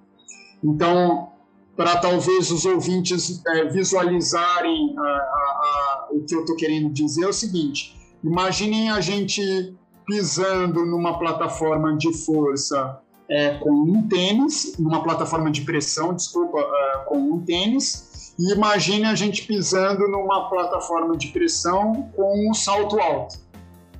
Então, 0.62 1.29
para 1.75 1.98
talvez 1.98 2.51
os 2.51 2.65
ouvintes 2.65 3.42
uh, 3.42 3.72
visualizarem 3.72 4.96
o 6.12 6.24
que 6.24 6.36
eu 6.36 6.42
estou 6.42 6.56
querendo 6.56 6.89
dizer, 6.89 7.25
é 7.25 7.27
o 7.27 7.34
seguinte: 7.34 7.96
imaginem 8.24 8.89
a 8.89 9.01
gente 9.01 9.75
pisando 10.06 10.86
numa 10.86 11.18
plataforma 11.18 11.96
de 11.98 12.13
força 12.25 13.00
é, 13.30 13.56
com 13.56 13.72
um 13.72 14.08
tênis, 14.08 14.77
numa 14.77 15.01
plataforma 15.01 15.50
de 15.50 15.62
pressão, 15.62 16.13
desculpa, 16.13 16.60
uh, 16.60 17.06
com 17.06 17.18
um 17.18 17.39
tênis, 17.39 18.34
e 18.38 18.51
imagine 18.53 19.06
a 19.06 19.15
gente 19.15 19.46
pisando 19.46 20.08
numa 20.08 20.50
plataforma 20.50 21.15
de 21.15 21.27
pressão 21.27 22.10
com 22.15 22.50
um 22.50 22.53
salto 22.53 23.00
alto. 23.00 23.42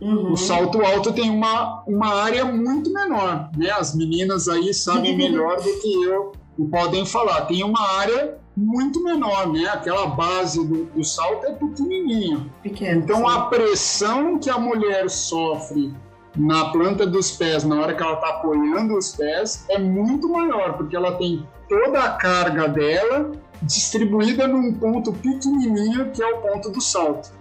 Uhum. 0.01 0.34
O 0.34 0.38
salto 0.38 0.84
alto 0.84 1.13
tem 1.13 1.30
uma, 1.30 1.84
uma 1.88 2.13
área 2.15 2.44
muito 2.44 2.92
menor, 2.92 3.50
né? 3.56 3.70
As 3.70 3.96
meninas 3.96 4.50
aí 4.50 4.74
sabem 4.74 5.15
melhor 5.18 5.58
do 5.58 5.82
que 5.82 6.03
eu 6.03 6.34
e 6.57 6.63
podem 6.65 7.05
falar. 7.05 7.41
Tem 7.41 7.63
uma 7.63 7.81
área 7.98 8.38
muito 8.55 9.03
menor, 9.03 9.51
né? 9.51 9.65
Aquela 9.67 10.07
base 10.07 10.65
do, 10.65 10.86
do 10.86 11.03
salto 11.03 11.45
é 11.45 11.53
pequenininha. 11.53 12.45
Pequeno, 12.62 13.01
então 13.01 13.17
sim. 13.17 13.25
a 13.27 13.41
pressão 13.41 14.39
que 14.39 14.50
a 14.50 14.57
mulher 14.57 15.10
sofre 15.10 15.93
na 16.36 16.65
planta 16.72 17.05
dos 17.05 17.31
pés, 17.31 17.63
na 17.63 17.79
hora 17.79 17.93
que 17.93 18.01
ela 18.01 18.13
está 18.13 18.29
apoiando 18.29 18.98
os 18.98 19.15
pés, 19.15 19.65
é 19.69 19.77
muito 19.77 20.27
maior, 20.29 20.74
porque 20.74 20.95
ela 20.95 21.15
tem 21.15 21.48
toda 21.69 22.03
a 22.03 22.10
carga 22.13 22.67
dela 22.67 23.31
distribuída 23.62 24.48
num 24.48 24.74
ponto 24.74 25.13
pequenininho 25.13 26.12
que 26.12 26.22
é 26.22 26.27
o 26.27 26.38
ponto 26.41 26.69
do 26.69 26.81
salto. 26.81 27.31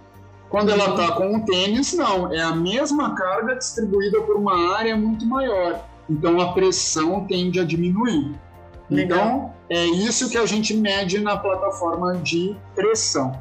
Quando 0.49 0.69
ela 0.69 0.89
está 0.91 1.11
com 1.13 1.35
o 1.35 1.45
tênis, 1.45 1.93
não, 1.93 2.31
é 2.31 2.39
a 2.39 2.55
mesma 2.55 3.15
carga 3.15 3.55
distribuída 3.55 4.21
por 4.21 4.35
uma 4.35 4.75
área 4.75 4.95
muito 4.95 5.25
maior. 5.25 5.83
Então 6.07 6.39
a 6.39 6.53
pressão 6.53 7.25
tende 7.25 7.59
a 7.59 7.63
diminuir. 7.63 8.35
Legal. 8.95 9.19
Então 9.19 9.53
é 9.69 9.85
isso 9.85 10.29
que 10.29 10.37
a 10.37 10.45
gente 10.45 10.73
mede 10.75 11.19
na 11.19 11.37
plataforma 11.37 12.17
de 12.17 12.55
pressão. 12.75 13.39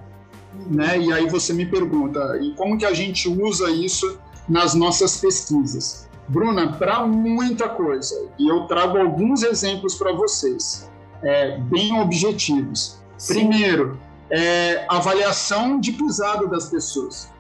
Né? 0.71 0.99
E 0.99 1.13
aí 1.13 1.29
você 1.29 1.53
me 1.53 1.67
pergunta, 1.67 2.39
e 2.41 2.55
como 2.55 2.77
que 2.77 2.85
a 2.85 2.93
gente 2.93 3.29
usa 3.29 3.71
isso 3.71 4.19
nas 4.49 4.75
nossas 4.75 5.19
pesquisas? 5.19 6.09
Bruna, 6.29 6.73
para 6.73 7.07
muita 7.07 7.69
coisa. 7.69 8.29
E 8.39 8.51
eu 8.51 8.67
trago 8.67 8.99
alguns 8.99 9.43
exemplos 9.43 9.95
para 9.95 10.13
vocês 10.13 10.91
é, 11.23 11.59
bem 11.59 11.99
objetivos. 12.01 13.03
Sim. 13.17 13.35
Primeiro, 13.35 13.99
é, 14.31 14.87
avaliação 14.89 15.79
de 15.79 15.93
pisada 15.93 16.47
das 16.47 16.69
pessoas. 16.69 17.31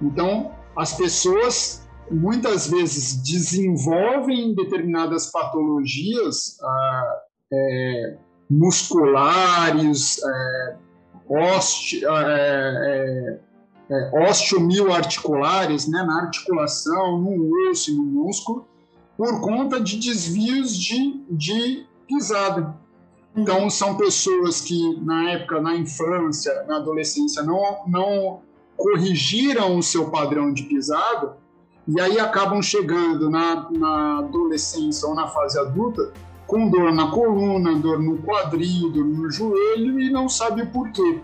Então, 0.00 0.52
as 0.76 0.94
pessoas 0.94 1.86
muitas 2.10 2.68
vezes 2.68 3.22
desenvolvem 3.22 4.54
determinadas 4.54 5.30
patologias 5.30 6.58
ah, 6.60 7.16
é, 7.52 8.16
musculares, 8.48 10.20
é, 10.22 10.76
oste, 11.28 12.04
é, 12.04 12.10
é, 12.10 13.40
é, 13.90 14.28
osteomioarticulares, 14.28 15.88
né, 15.88 16.02
na 16.02 16.22
articulação, 16.22 17.18
no 17.18 17.70
osso 17.70 17.90
e 17.90 17.94
no 17.94 18.02
músculo, 18.02 18.66
por 19.16 19.40
conta 19.40 19.80
de 19.80 19.98
desvios 19.98 20.76
de, 20.76 21.24
de 21.30 21.86
pisada. 22.08 22.74
Então, 23.36 23.70
são 23.70 23.96
pessoas 23.96 24.60
que, 24.60 24.98
na 25.02 25.30
época, 25.30 25.60
na 25.60 25.76
infância, 25.76 26.64
na 26.66 26.76
adolescência, 26.76 27.42
não, 27.42 27.84
não 27.86 28.40
corrigiram 28.76 29.76
o 29.76 29.82
seu 29.82 30.10
padrão 30.10 30.52
de 30.52 30.64
pisada 30.64 31.36
e 31.86 32.00
aí 32.00 32.18
acabam 32.18 32.62
chegando 32.62 33.28
na, 33.28 33.68
na 33.70 34.18
adolescência 34.18 35.08
ou 35.08 35.14
na 35.14 35.28
fase 35.28 35.58
adulta 35.58 36.12
com 36.50 36.68
dor 36.68 36.92
na 36.92 37.12
coluna, 37.12 37.76
dor 37.76 38.00
no 38.00 38.18
quadril, 38.18 38.90
dor 38.90 39.04
no 39.04 39.30
joelho 39.30 40.00
e 40.00 40.10
não 40.10 40.28
sabe 40.28 40.62
o 40.62 40.66
porquê. 40.66 41.20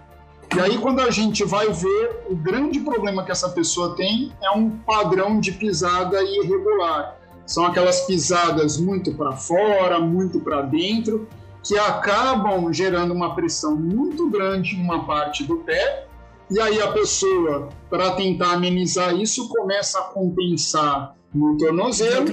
E 0.55 0.61
aí, 0.61 0.79
quando 0.79 1.01
a 1.01 1.11
gente 1.11 1.45
vai 1.45 1.69
ver, 1.73 2.23
o 2.31 2.37
grande 2.37 2.79
problema 2.79 3.25
que 3.25 3.33
essa 3.33 3.49
pessoa 3.49 3.97
tem 3.97 4.33
é 4.41 4.51
um 4.53 4.71
padrão 4.71 5.41
de 5.41 5.51
pisada 5.51 6.23
irregular. 6.23 7.17
São 7.45 7.67
aquelas 7.67 8.03
pisadas 8.03 8.79
muito 8.79 9.15
para 9.15 9.33
fora, 9.33 9.99
muito 9.99 10.39
para 10.39 10.63
dentro, 10.63 11.29
que 11.65 11.77
acabam 11.77 12.73
gerando 12.73 13.13
uma 13.13 13.35
pressão 13.35 13.75
muito 13.75 14.31
grande 14.31 14.77
em 14.77 14.81
uma 14.81 15.05
parte 15.05 15.43
do 15.43 15.57
pé, 15.57 16.07
e 16.49 16.61
aí 16.61 16.81
a 16.81 16.93
pessoa, 16.93 17.71
para 17.91 18.13
tentar 18.13 18.53
amenizar 18.53 19.13
isso, 19.17 19.49
começa 19.49 19.99
a 19.99 20.03
compensar 20.03 21.17
no 21.35 21.57
tornozelo. 21.59 22.29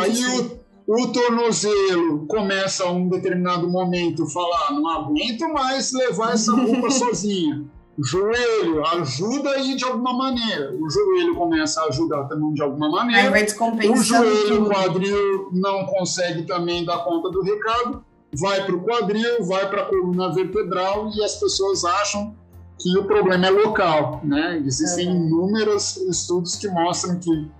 Aí 0.00 0.24
o, 0.38 0.57
o, 0.88 1.06
tornozelo 1.08 2.26
começa 2.26 2.84
a 2.84 2.90
um 2.90 3.08
determinado 3.08 3.68
momento 3.68 4.26
falar: 4.26 4.72
não 4.72 4.88
aguento 4.88 5.52
mais 5.52 5.92
levar 5.92 6.32
essa 6.32 6.52
roupa 6.52 6.90
sozinha. 6.90 7.64
O 7.98 8.04
joelho 8.04 8.86
ajuda 8.86 9.50
aí 9.50 9.74
de 9.74 9.84
alguma 9.84 10.12
maneira. 10.12 10.72
O 10.80 10.88
joelho 10.88 11.34
começa 11.34 11.80
a 11.82 11.86
ajudar 11.86 12.24
também 12.24 12.54
de 12.54 12.62
alguma 12.62 12.88
maneira. 12.88 13.22
Aí 13.22 13.30
vai 13.30 13.44
o 13.90 13.96
joelho, 13.96 14.62
o 14.62 14.68
quadril 14.68 15.48
não 15.52 15.84
consegue 15.86 16.44
também 16.44 16.84
dar 16.84 16.98
conta 16.98 17.28
do 17.28 17.42
recado 17.42 18.04
vai 18.32 18.64
para 18.64 18.74
o 18.74 18.80
quadril, 18.82 19.44
vai 19.44 19.68
para 19.68 19.82
a 19.82 19.84
coluna 19.86 20.32
vertebral 20.32 21.10
e 21.14 21.22
as 21.22 21.36
pessoas 21.36 21.84
acham 21.84 22.34
que 22.78 22.96
o 22.96 23.04
problema 23.04 23.46
é 23.46 23.50
local, 23.50 24.20
né? 24.22 24.62
Existem 24.64 25.08
uhum. 25.08 25.26
inúmeros 25.26 25.96
estudos 25.96 26.56
que 26.56 26.68
mostram 26.68 27.18
que 27.18 27.50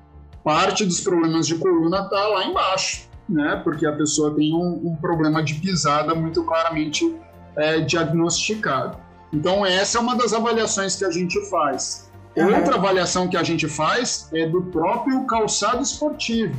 parte 0.45 0.85
dos 0.85 1.01
problemas 1.01 1.47
de 1.47 1.57
coluna 1.57 2.03
está 2.03 2.29
lá 2.29 2.45
embaixo, 2.45 3.09
né? 3.29 3.61
Porque 3.63 3.87
a 3.87 3.93
pessoa 3.93 4.35
tem 4.35 4.55
um, 4.55 4.89
um 4.89 4.97
problema 4.97 5.43
de 5.43 5.55
pisada 5.55 6.15
muito 6.15 6.43
claramente 6.45 7.17
é, 7.57 7.81
diagnosticado. 7.81 8.99
Então 9.33 9.65
essa 9.65 9.99
é 9.99 10.01
uma 10.01 10.17
das 10.17 10.33
avaliações 10.33 10.97
que 10.97 11.05
a 11.05 11.11
gente 11.11 11.39
faz. 11.51 12.09
Outra 12.37 12.77
avaliação 12.77 13.29
que 13.29 13.37
a 13.37 13.43
gente 13.43 13.67
faz 13.69 14.29
é 14.33 14.47
do 14.47 14.63
próprio 14.63 15.25
calçado 15.27 15.83
esportivo. 15.83 16.55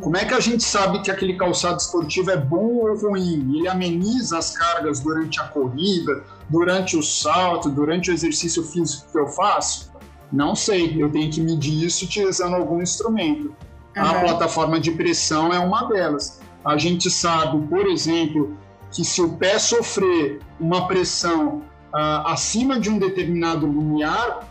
Como 0.00 0.16
é 0.16 0.24
que 0.24 0.34
a 0.34 0.40
gente 0.40 0.64
sabe 0.64 1.00
que 1.02 1.10
aquele 1.10 1.36
calçado 1.36 1.76
esportivo 1.76 2.30
é 2.30 2.36
bom 2.36 2.78
ou 2.78 2.96
ruim? 2.96 3.56
Ele 3.56 3.68
ameniza 3.68 4.36
as 4.36 4.50
cargas 4.56 4.98
durante 4.98 5.40
a 5.40 5.44
corrida, 5.44 6.24
durante 6.48 6.96
o 6.96 7.02
salto, 7.02 7.70
durante 7.70 8.10
o 8.10 8.14
exercício 8.14 8.64
físico 8.64 9.10
que 9.12 9.18
eu 9.18 9.28
faço? 9.28 9.92
Não 10.32 10.56
sei, 10.56 11.00
eu 11.00 11.10
tenho 11.10 11.30
que 11.30 11.40
medir 11.40 11.84
isso 11.84 12.04
utilizando 12.04 12.56
algum 12.56 12.82
instrumento. 12.82 13.54
Uhum. 13.96 14.04
A 14.04 14.14
plataforma 14.20 14.78
de 14.78 14.90
pressão 14.90 15.52
é 15.52 15.58
uma 15.58 15.84
delas. 15.84 16.40
A 16.64 16.76
gente 16.76 17.10
sabe, 17.10 17.66
por 17.66 17.86
exemplo, 17.86 18.56
que 18.90 19.04
se 19.04 19.22
o 19.22 19.36
pé 19.36 19.58
sofrer 19.58 20.40
uma 20.60 20.86
pressão 20.86 21.62
uh, 21.92 22.26
acima 22.26 22.78
de 22.78 22.90
um 22.90 22.98
determinado 22.98 23.66
limiar, 23.66 24.46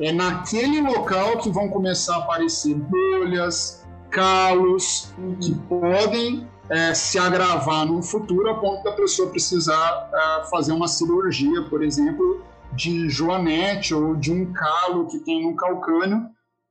é 0.00 0.12
naquele 0.12 0.80
local 0.80 1.38
que 1.38 1.50
vão 1.50 1.68
começar 1.68 2.14
a 2.16 2.18
aparecer 2.18 2.74
bolhas, 2.74 3.84
calos 4.10 5.12
que 5.40 5.54
podem 5.68 6.48
é, 6.70 6.94
se 6.94 7.18
agravar 7.18 7.86
no 7.86 8.02
futuro 8.02 8.50
a 8.50 8.54
ponto 8.54 8.82
da 8.84 8.92
pessoa 8.92 9.30
precisar 9.30 10.10
é, 10.12 10.44
fazer 10.50 10.72
uma 10.72 10.86
cirurgia, 10.86 11.62
por 11.62 11.82
exemplo, 11.82 12.42
de 12.72 13.08
joanete 13.08 13.94
ou 13.94 14.14
de 14.14 14.32
um 14.32 14.52
calo 14.52 15.06
que 15.06 15.18
tem 15.20 15.42
no 15.42 15.56
calcâneo 15.56 16.26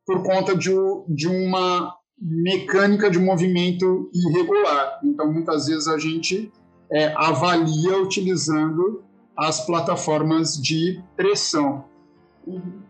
por 0.06 0.24
conta 0.24 0.56
de, 0.56 0.72
de 1.10 1.28
uma 1.28 1.94
mecânica 2.20 3.10
de 3.10 3.20
movimento 3.20 4.10
irregular. 4.14 5.00
Então, 5.04 5.32
muitas 5.32 5.68
vezes 5.68 5.88
a 5.88 5.98
gente 5.98 6.52
é, 6.92 7.14
avalia 7.16 8.02
utilizando 8.02 9.04
as 9.36 9.66
plataformas 9.66 10.60
de 10.60 11.02
pressão. 11.16 11.86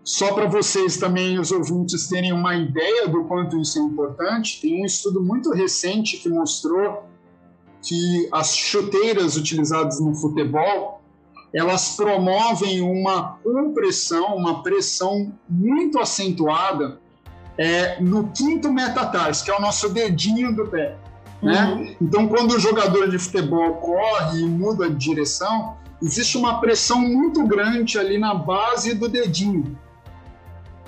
Só 0.03 0.33
para 0.33 0.45
vocês 0.47 0.97
também, 0.97 1.39
os 1.39 1.51
ouvintes, 1.51 2.07
terem 2.07 2.31
uma 2.31 2.55
ideia 2.55 3.07
do 3.07 3.25
quanto 3.25 3.59
isso 3.59 3.79
é 3.79 3.81
importante, 3.81 4.61
tem 4.61 4.81
um 4.81 4.85
estudo 4.85 5.21
muito 5.21 5.51
recente 5.51 6.17
que 6.17 6.29
mostrou 6.29 7.03
que 7.81 8.29
as 8.31 8.55
chuteiras 8.55 9.35
utilizadas 9.35 9.99
no 9.99 10.13
futebol 10.15 11.01
elas 11.53 11.95
promovem 11.95 12.81
uma 12.81 13.37
compressão, 13.43 14.35
uma 14.35 14.61
pressão 14.61 15.33
muito 15.49 15.97
acentuada 15.97 16.99
é, 17.57 18.01
no 18.01 18.29
quinto 18.29 18.71
metatarso, 18.71 19.43
que 19.43 19.51
é 19.51 19.55
o 19.55 19.61
nosso 19.61 19.89
dedinho 19.89 20.55
do 20.55 20.67
pé. 20.67 20.95
Né? 21.41 21.65
Uhum. 21.65 21.95
Então, 22.01 22.27
quando 22.27 22.51
o 22.51 22.59
jogador 22.59 23.09
de 23.09 23.17
futebol 23.17 23.75
corre 23.75 24.41
e 24.41 24.45
muda 24.45 24.89
de 24.89 24.95
direção, 24.95 25.77
existe 26.01 26.37
uma 26.37 26.59
pressão 26.59 26.99
muito 26.99 27.45
grande 27.45 27.97
ali 27.97 28.17
na 28.17 28.33
base 28.33 28.93
do 28.93 29.07
dedinho. 29.07 29.77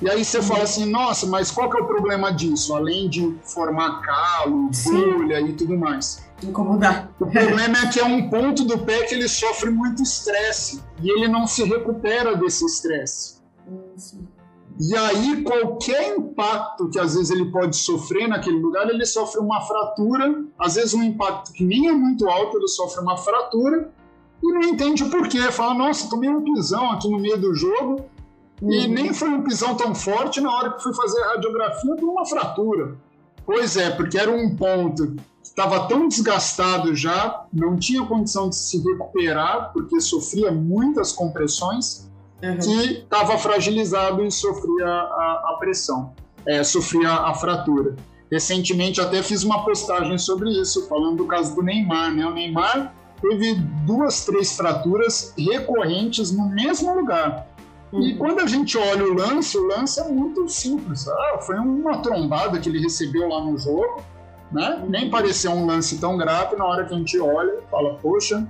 E 0.01 0.09
aí 0.09 0.23
você 0.23 0.41
fala 0.41 0.63
assim, 0.63 0.85
nossa, 0.85 1.27
mas 1.27 1.51
qual 1.51 1.69
que 1.69 1.77
é 1.77 1.81
o 1.81 1.85
problema 1.85 2.31
disso? 2.31 2.73
Além 2.73 3.09
de 3.09 3.35
formar 3.43 4.01
calo, 4.01 4.71
bolha 4.85 5.41
e 5.41 5.51
tudo 5.53 5.77
mais. 5.77 6.23
Incomodar. 6.41 7.11
O 7.19 7.25
problema 7.25 7.79
é 7.79 7.87
que 7.87 7.99
é 7.99 8.05
um 8.05 8.29
ponto 8.29 8.63
do 8.63 8.77
pé 8.79 9.03
que 9.03 9.13
ele 9.13 9.27
sofre 9.27 9.69
muito 9.69 10.01
estresse 10.01 10.81
e 11.03 11.11
ele 11.11 11.27
não 11.27 11.45
se 11.45 11.65
recupera 11.65 12.37
desse 12.37 12.65
estresse. 12.65 13.39
E 14.79 14.95
aí, 14.95 15.43
qualquer 15.43 16.15
impacto 16.15 16.89
que 16.89 16.97
às 16.97 17.13
vezes 17.13 17.29
ele 17.29 17.51
pode 17.51 17.75
sofrer 17.75 18.29
naquele 18.29 18.59
lugar, 18.59 18.89
ele 18.89 19.05
sofre 19.05 19.41
uma 19.41 19.59
fratura. 19.61 20.45
Às 20.57 20.75
vezes, 20.75 20.93
um 20.93 21.03
impacto 21.03 21.51
que 21.51 21.65
nem 21.65 21.89
é 21.89 21.91
muito 21.91 22.29
alto, 22.29 22.57
ele 22.57 22.67
sofre 22.67 23.01
uma 23.01 23.17
fratura 23.17 23.91
e 24.41 24.53
não 24.53 24.61
entende 24.61 25.03
o 25.03 25.09
porquê. 25.09 25.51
Fala, 25.51 25.73
nossa, 25.73 26.09
tomei 26.09 26.29
um 26.29 26.43
pisão 26.43 26.91
aqui 26.91 27.09
no 27.09 27.19
meio 27.19 27.37
do 27.37 27.53
jogo 27.53 28.05
uhum. 28.61 28.71
e 28.71 28.87
nem 28.87 29.13
foi 29.13 29.27
um 29.29 29.43
pisão 29.43 29.75
tão 29.75 29.93
forte 29.93 30.39
na 30.39 30.49
hora 30.49 30.71
que 30.71 30.81
fui 30.81 30.93
fazer 30.93 31.21
a 31.23 31.31
radiografia 31.31 31.95
por 31.95 32.07
uma 32.07 32.25
fratura. 32.25 32.95
Pois 33.45 33.75
é, 33.75 33.89
porque 33.89 34.17
era 34.17 34.31
um 34.31 34.55
ponto 34.55 35.07
que 35.07 35.21
estava 35.43 35.87
tão 35.87 36.07
desgastado 36.07 36.95
já, 36.95 37.45
não 37.51 37.77
tinha 37.77 38.05
condição 38.05 38.47
de 38.47 38.55
se 38.55 38.77
recuperar, 38.77 39.73
porque 39.73 39.99
sofria 39.99 40.51
muitas 40.51 41.11
compressões, 41.11 42.08
uhum. 42.43 42.57
que 42.57 42.99
estava 42.99 43.37
fragilizado 43.37 44.23
e 44.23 44.31
sofria 44.31 44.87
a, 44.87 45.51
a 45.51 45.57
pressão, 45.59 46.13
é, 46.45 46.63
sofria 46.63 47.11
a 47.11 47.33
fratura. 47.33 47.95
Recentemente 48.31 49.01
até 49.01 49.23
fiz 49.23 49.43
uma 49.43 49.65
postagem 49.65 50.17
sobre 50.17 50.49
isso, 50.51 50.87
falando 50.87 51.17
do 51.17 51.25
caso 51.25 51.55
do 51.55 51.63
Neymar. 51.63 52.13
Né? 52.13 52.25
O 52.25 52.31
Neymar 52.31 52.93
teve 53.19 53.55
duas, 53.85 54.23
três 54.23 54.55
fraturas 54.55 55.33
recorrentes 55.37 56.31
no 56.31 56.47
mesmo 56.49 56.93
lugar. 56.93 57.47
Uhum. 57.91 58.01
E 58.01 58.15
quando 58.17 58.39
a 58.39 58.45
gente 58.45 58.77
olha 58.77 59.03
o 59.03 59.13
lance, 59.13 59.57
o 59.57 59.67
lance 59.67 59.99
é 59.99 60.07
muito 60.07 60.47
simples. 60.47 61.07
Ah, 61.07 61.39
foi 61.41 61.57
uma 61.57 61.97
trombada 61.99 62.59
que 62.59 62.69
ele 62.69 62.79
recebeu 62.79 63.27
lá 63.27 63.43
no 63.43 63.57
jogo, 63.57 64.03
né? 64.51 64.79
Uhum. 64.81 64.89
Nem 64.89 65.09
pareceu 65.09 65.51
um 65.51 65.65
lance 65.65 65.99
tão 65.99 66.15
grave. 66.15 66.55
Na 66.55 66.65
hora 66.65 66.85
que 66.85 66.93
a 66.93 66.97
gente 66.97 67.19
olha, 67.19 67.61
fala, 67.71 67.95
poxa, 67.95 68.47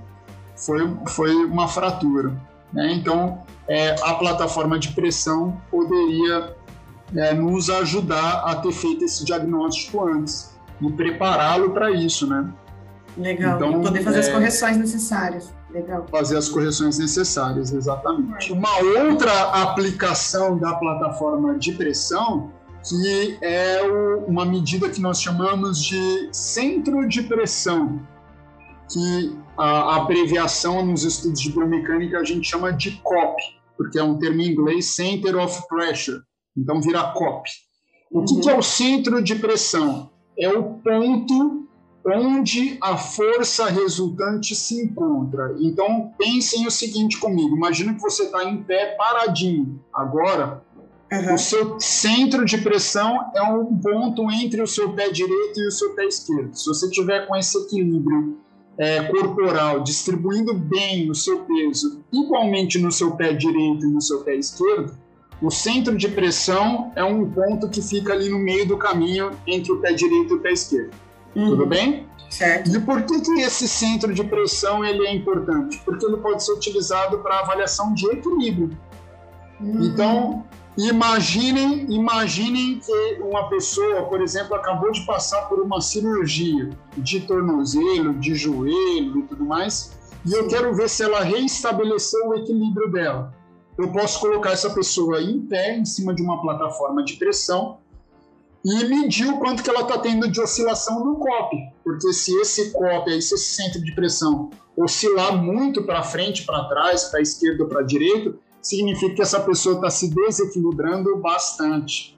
foi, 0.58 0.82
foi 1.08 1.34
uma 1.46 1.70
fratura. 1.70 2.36
Né? 2.74 2.94
Então, 2.94 3.42
é, 3.70 3.96
a 4.02 4.16
plataforma 4.16 4.78
de 4.80 4.90
pressão 4.90 5.62
poderia 5.70 6.56
é, 7.16 7.34
nos 7.34 7.70
ajudar 7.70 8.44
a 8.46 8.56
ter 8.56 8.72
feito 8.72 9.06
esse 9.06 9.24
diagnóstico 9.24 10.08
antes 10.08 10.54
e 10.82 10.92
prepará-lo 10.92 11.72
para 11.72 11.92
isso, 11.92 12.28
né? 12.28 12.50
Legal. 13.18 13.56
Então, 13.58 13.82
poder 13.82 14.04
fazer 14.04 14.18
é, 14.18 14.22
as 14.22 14.30
correções 14.30 14.78
necessárias. 14.78 15.54
Legal. 15.72 16.06
Fazer 16.10 16.38
as 16.38 16.50
correções 16.50 16.98
necessárias, 16.98 17.72
exatamente. 17.72 18.52
Uma 18.52 18.76
outra 18.80 19.52
aplicação 19.62 20.58
da 20.58 20.74
plataforma 20.76 21.58
de 21.58 21.74
pressão 21.74 22.52
que 22.88 23.38
é 23.42 23.84
o, 23.84 24.26
uma 24.26 24.46
medida 24.46 24.90
que 24.90 25.02
nós 25.02 25.22
chamamos 25.22 25.84
de 25.84 26.30
centro 26.32 27.08
de 27.08 27.24
pressão, 27.24 28.02
que 28.92 29.38
a, 29.58 29.66
a 29.66 29.96
abreviação 29.98 30.86
nos 30.86 31.04
estudos 31.04 31.42
de 31.42 31.52
biomecânica 31.52 32.20
a 32.20 32.24
gente 32.24 32.48
chama 32.50 32.72
de 32.72 32.92
COP, 33.04 33.59
porque 33.80 33.98
é 33.98 34.04
um 34.04 34.20
termo 34.20 34.42
em 34.42 34.52
inglês, 34.52 34.88
Center 34.88 35.38
of 35.38 35.66
Pressure, 35.70 36.20
então 36.56 36.82
vira 36.82 37.14
COP. 37.14 37.50
O 38.12 38.26
que, 38.26 38.34
uhum. 38.34 38.42
que 38.42 38.50
é 38.50 38.58
o 38.58 38.62
centro 38.62 39.24
de 39.24 39.36
pressão? 39.36 40.10
É 40.38 40.50
o 40.50 40.64
ponto 40.64 41.66
onde 42.06 42.78
a 42.82 42.98
força 42.98 43.70
resultante 43.70 44.54
se 44.54 44.84
encontra. 44.84 45.56
Então, 45.62 46.12
pensem 46.18 46.68
o 46.68 46.72
seguinte 46.72 47.18
comigo: 47.20 47.56
imagina 47.56 47.94
que 47.94 48.02
você 48.02 48.24
está 48.24 48.44
em 48.44 48.62
pé 48.62 48.96
paradinho. 48.98 49.82
Agora, 49.94 50.62
uhum. 51.10 51.36
o 51.36 51.38
seu 51.38 51.80
centro 51.80 52.44
de 52.44 52.58
pressão 52.58 53.32
é 53.34 53.44
um 53.44 53.78
ponto 53.78 54.30
entre 54.30 54.62
o 54.62 54.68
seu 54.68 54.92
pé 54.92 55.10
direito 55.10 55.58
e 55.58 55.68
o 55.68 55.72
seu 55.72 55.96
pé 55.96 56.04
esquerdo. 56.04 56.54
Se 56.54 56.66
você 56.66 56.90
tiver 56.90 57.26
com 57.28 57.34
esse 57.34 57.58
equilíbrio 57.58 58.38
é, 58.80 59.04
corporal, 59.04 59.82
distribuindo 59.82 60.54
bem 60.54 61.12
o 61.12 61.14
seu 61.14 61.42
peso 61.42 62.02
igualmente 62.14 62.80
no 62.80 62.90
seu 62.92 63.12
pé 63.12 63.34
direito 63.34 63.86
e 63.86 63.90
no 63.90 64.02
seu 64.02 64.24
pé 64.24 64.36
esquerdo, 64.36 64.98
o 65.42 65.52
centro 65.52 65.98
de 65.98 66.08
pressão 66.08 66.92
é 66.96 67.04
um 67.04 67.30
ponto 67.30 67.70
que 67.70 67.82
fica 67.82 68.14
ali 68.14 68.30
no 68.30 68.40
meio 68.40 68.66
do 68.66 68.78
caminho 68.78 69.32
entre 69.46 69.72
o 69.74 69.80
pé 69.82 69.92
direito 69.92 70.34
e 70.34 70.38
o 70.38 70.40
pé 70.40 70.54
esquerdo. 70.54 70.94
Uhum. 71.36 71.50
Tudo 71.50 71.66
bem? 71.66 72.08
Certo. 72.30 72.76
E 72.76 72.80
por 72.80 73.02
que, 73.04 73.20
que 73.22 73.42
esse 73.42 73.68
centro 73.68 74.14
de 74.14 74.24
pressão 74.24 74.86
ele 74.86 75.06
é 75.08 75.14
importante? 75.14 75.82
Porque 75.84 76.06
ele 76.06 76.18
pode 76.18 76.44
ser 76.44 76.54
utilizado 76.54 77.20
para 77.20 77.40
avaliação 77.40 77.94
de 77.94 78.06
equilíbrio. 78.08 78.78
Uhum. 79.60 79.84
Então, 79.84 80.46
imaginem, 80.88 81.86
imaginem 81.90 82.80
que 82.80 83.22
uma 83.22 83.50
pessoa, 83.50 84.04
por 84.04 84.22
exemplo, 84.22 84.56
acabou 84.56 84.92
de 84.92 85.06
passar 85.06 85.42
por 85.50 85.60
uma 85.60 85.82
cirurgia 85.82 86.70
de 86.98 87.20
tornozelo, 87.22 88.14
de 88.14 88.34
joelho 88.34 89.20
e 89.20 89.24
tudo 89.24 89.46
mais, 89.46 89.98
e 90.26 90.34
eu 90.34 90.48
quero 90.48 90.74
ver 90.74 90.88
se 90.88 91.04
ela 91.04 91.22
reestabeleceu 91.22 92.30
o 92.30 92.36
equilíbrio 92.36 92.90
dela. 92.92 93.34
Eu 93.78 93.92
posso 93.92 94.20
colocar 94.22 94.52
essa 94.52 94.70
pessoa 94.70 95.22
em 95.22 95.42
pé, 95.42 95.78
em 95.78 95.86
cima 95.86 96.14
de 96.14 96.22
uma 96.22 96.42
plataforma 96.42 97.04
de 97.04 97.16
pressão, 97.16 97.78
e 98.64 98.86
medir 98.86 99.28
o 99.28 99.38
quanto 99.38 99.64
que 99.64 99.70
ela 99.70 99.82
está 99.82 99.98
tendo 99.98 100.30
de 100.30 100.40
oscilação 100.40 101.04
no 101.04 101.16
COP, 101.16 101.58
porque 101.84 102.12
se 102.14 102.34
esse 102.40 102.72
COP, 102.72 103.10
esse 103.10 103.38
centro 103.38 103.82
de 103.84 103.94
pressão, 103.94 104.50
oscilar 104.78 105.36
muito 105.36 105.84
para 105.84 106.04
frente, 106.04 106.46
para 106.46 106.66
trás, 106.66 107.06
para 107.06 107.22
esquerda 107.22 107.64
ou 107.64 107.70
para 107.70 107.82
direita, 107.84 108.34
significa 108.62 109.16
que 109.16 109.22
essa 109.22 109.40
pessoa 109.40 109.76
está 109.76 109.90
se 109.90 110.14
desequilibrando 110.14 111.18
bastante. 111.18 112.18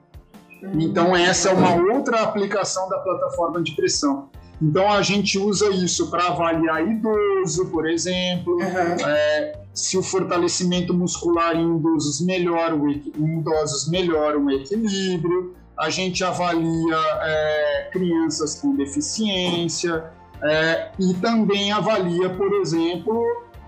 Então, 0.75 1.15
essa 1.15 1.49
é 1.49 1.53
uma 1.53 1.75
outra 1.93 2.21
aplicação 2.21 2.87
da 2.89 2.99
plataforma 2.99 3.61
de 3.61 3.71
pressão. 3.75 4.29
Então, 4.61 4.91
a 4.91 5.01
gente 5.01 5.39
usa 5.39 5.69
isso 5.71 6.11
para 6.11 6.27
avaliar 6.27 6.87
idoso, 6.87 7.67
por 7.71 7.89
exemplo, 7.89 8.53
uhum. 8.53 9.07
é, 9.07 9.59
se 9.73 9.97
o 9.97 10.03
fortalecimento 10.03 10.93
muscular 10.93 11.55
em 11.55 11.77
idosos 11.77 12.21
melhora 12.21 12.75
o, 12.75 12.87
em 12.87 13.39
idosos 13.39 13.89
melhora 13.89 14.37
o 14.37 14.51
equilíbrio, 14.51 15.55
a 15.79 15.89
gente 15.89 16.23
avalia 16.23 16.99
é, 17.23 17.89
crianças 17.91 18.55
com 18.55 18.75
deficiência 18.75 20.11
é, 20.43 20.91
e 20.99 21.13
também 21.15 21.71
avalia, 21.71 22.29
por 22.29 22.53
exemplo, 22.53 23.25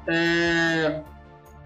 é, 0.08 1.02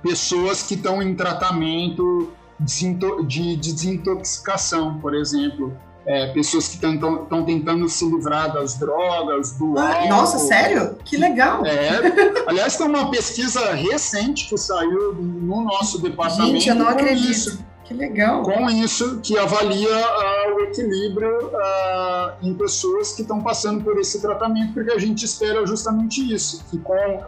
pessoas 0.01 0.63
que 0.63 0.75
estão 0.75 1.01
em 1.01 1.15
tratamento 1.15 2.31
de 2.59 3.55
desintoxicação, 3.55 4.99
por 4.99 5.15
exemplo. 5.15 5.75
É, 6.05 6.31
pessoas 6.31 6.69
que 6.69 6.75
estão 6.75 7.43
tentando 7.43 7.89
se 7.89 8.09
livrar 8.09 8.53
das 8.53 8.79
drogas, 8.79 9.57
do 9.57 9.77
ah, 9.77 9.93
álcool. 9.93 10.07
Nossa, 10.07 10.39
sério? 10.39 10.95
Que 11.03 11.17
legal! 11.17 11.65
É, 11.65 11.99
aliás, 12.47 12.77
tem 12.77 12.87
uma 12.87 13.11
pesquisa 13.11 13.73
recente 13.73 14.47
que 14.47 14.57
saiu 14.57 15.13
no 15.13 15.63
nosso 15.63 16.01
departamento. 16.01 16.53
Gente, 16.53 16.69
eu 16.69 16.75
não 16.75 16.87
acredito. 16.87 17.29
Isso 17.29 17.67
que 17.87 17.93
legal. 17.93 18.43
Com 18.43 18.69
isso, 18.69 19.21
que 19.21 19.37
avalia 19.37 19.89
uh, 19.89 20.55
o 20.55 20.59
equilíbrio 20.61 21.47
uh, 21.47 22.33
em 22.41 22.53
pessoas 22.53 23.13
que 23.13 23.21
estão 23.21 23.41
passando 23.41 23.81
por 23.81 23.97
esse 23.97 24.21
tratamento, 24.21 24.73
porque 24.73 24.91
a 24.91 24.99
gente 24.99 25.23
espera 25.23 25.65
justamente 25.65 26.21
isso, 26.33 26.65
que 26.69 26.77
com 26.79 27.23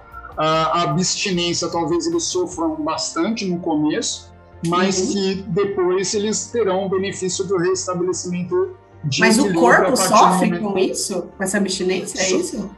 a 0.46 0.84
abstinência 0.84 1.68
talvez 1.70 2.08
eles 2.08 2.24
sofram 2.24 2.76
bastante 2.78 3.46
no 3.46 3.60
começo, 3.60 4.32
mas 4.68 5.00
uhum. 5.00 5.14
que 5.14 5.36
depois 5.48 6.14
eles 6.14 6.48
terão 6.48 6.86
o 6.86 6.90
benefício 6.90 7.46
do 7.46 7.58
restabelecimento 7.58 8.76
de 9.04 9.20
Mas 9.20 9.38
o 9.38 9.54
corpo 9.54 9.96
sofre 9.96 10.60
com 10.60 10.78
isso? 10.78 11.24
Com 11.38 11.44
essa 11.44 11.58
abstinência? 11.58 12.20
É 12.22 12.32
isso? 12.32 12.70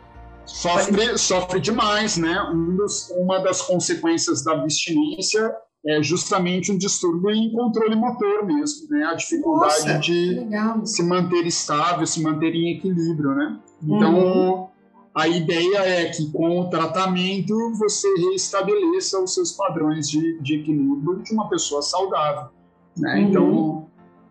Sofre, 0.45 1.17
sofre 1.17 1.59
demais, 1.59 2.17
né? 2.17 2.41
Um 2.51 2.75
dos, 2.75 3.09
uma 3.11 3.39
das 3.39 3.61
consequências 3.61 4.43
da 4.43 4.53
abstinência 4.53 5.53
é 5.85 6.01
justamente 6.03 6.71
um 6.71 6.77
distúrbio 6.77 7.31
em 7.31 7.51
controle 7.51 7.95
motor 7.95 8.45
mesmo, 8.45 8.87
né? 8.89 9.05
A 9.05 9.15
dificuldade 9.15 9.87
Nossa, 9.87 9.99
de 9.99 10.47
se 10.83 11.03
manter 11.03 11.45
estável, 11.47 12.05
se 12.05 12.21
manter 12.21 12.53
em 12.53 12.75
equilíbrio, 12.75 13.31
né? 13.31 13.59
Então, 13.83 14.15
uhum. 14.15 14.67
A 15.13 15.27
ideia 15.27 15.79
é 15.79 16.05
que 16.05 16.31
com 16.31 16.61
o 16.61 16.69
tratamento 16.69 17.53
você 17.77 18.07
restabeleça 18.31 19.19
os 19.21 19.33
seus 19.33 19.51
padrões 19.51 20.09
de, 20.09 20.39
de 20.41 20.55
equilíbrio 20.55 21.21
de 21.21 21.33
uma 21.33 21.49
pessoa 21.49 21.81
saudável, 21.81 22.49
né? 22.97 23.15
Uhum. 23.15 23.21
Então, 23.21 23.87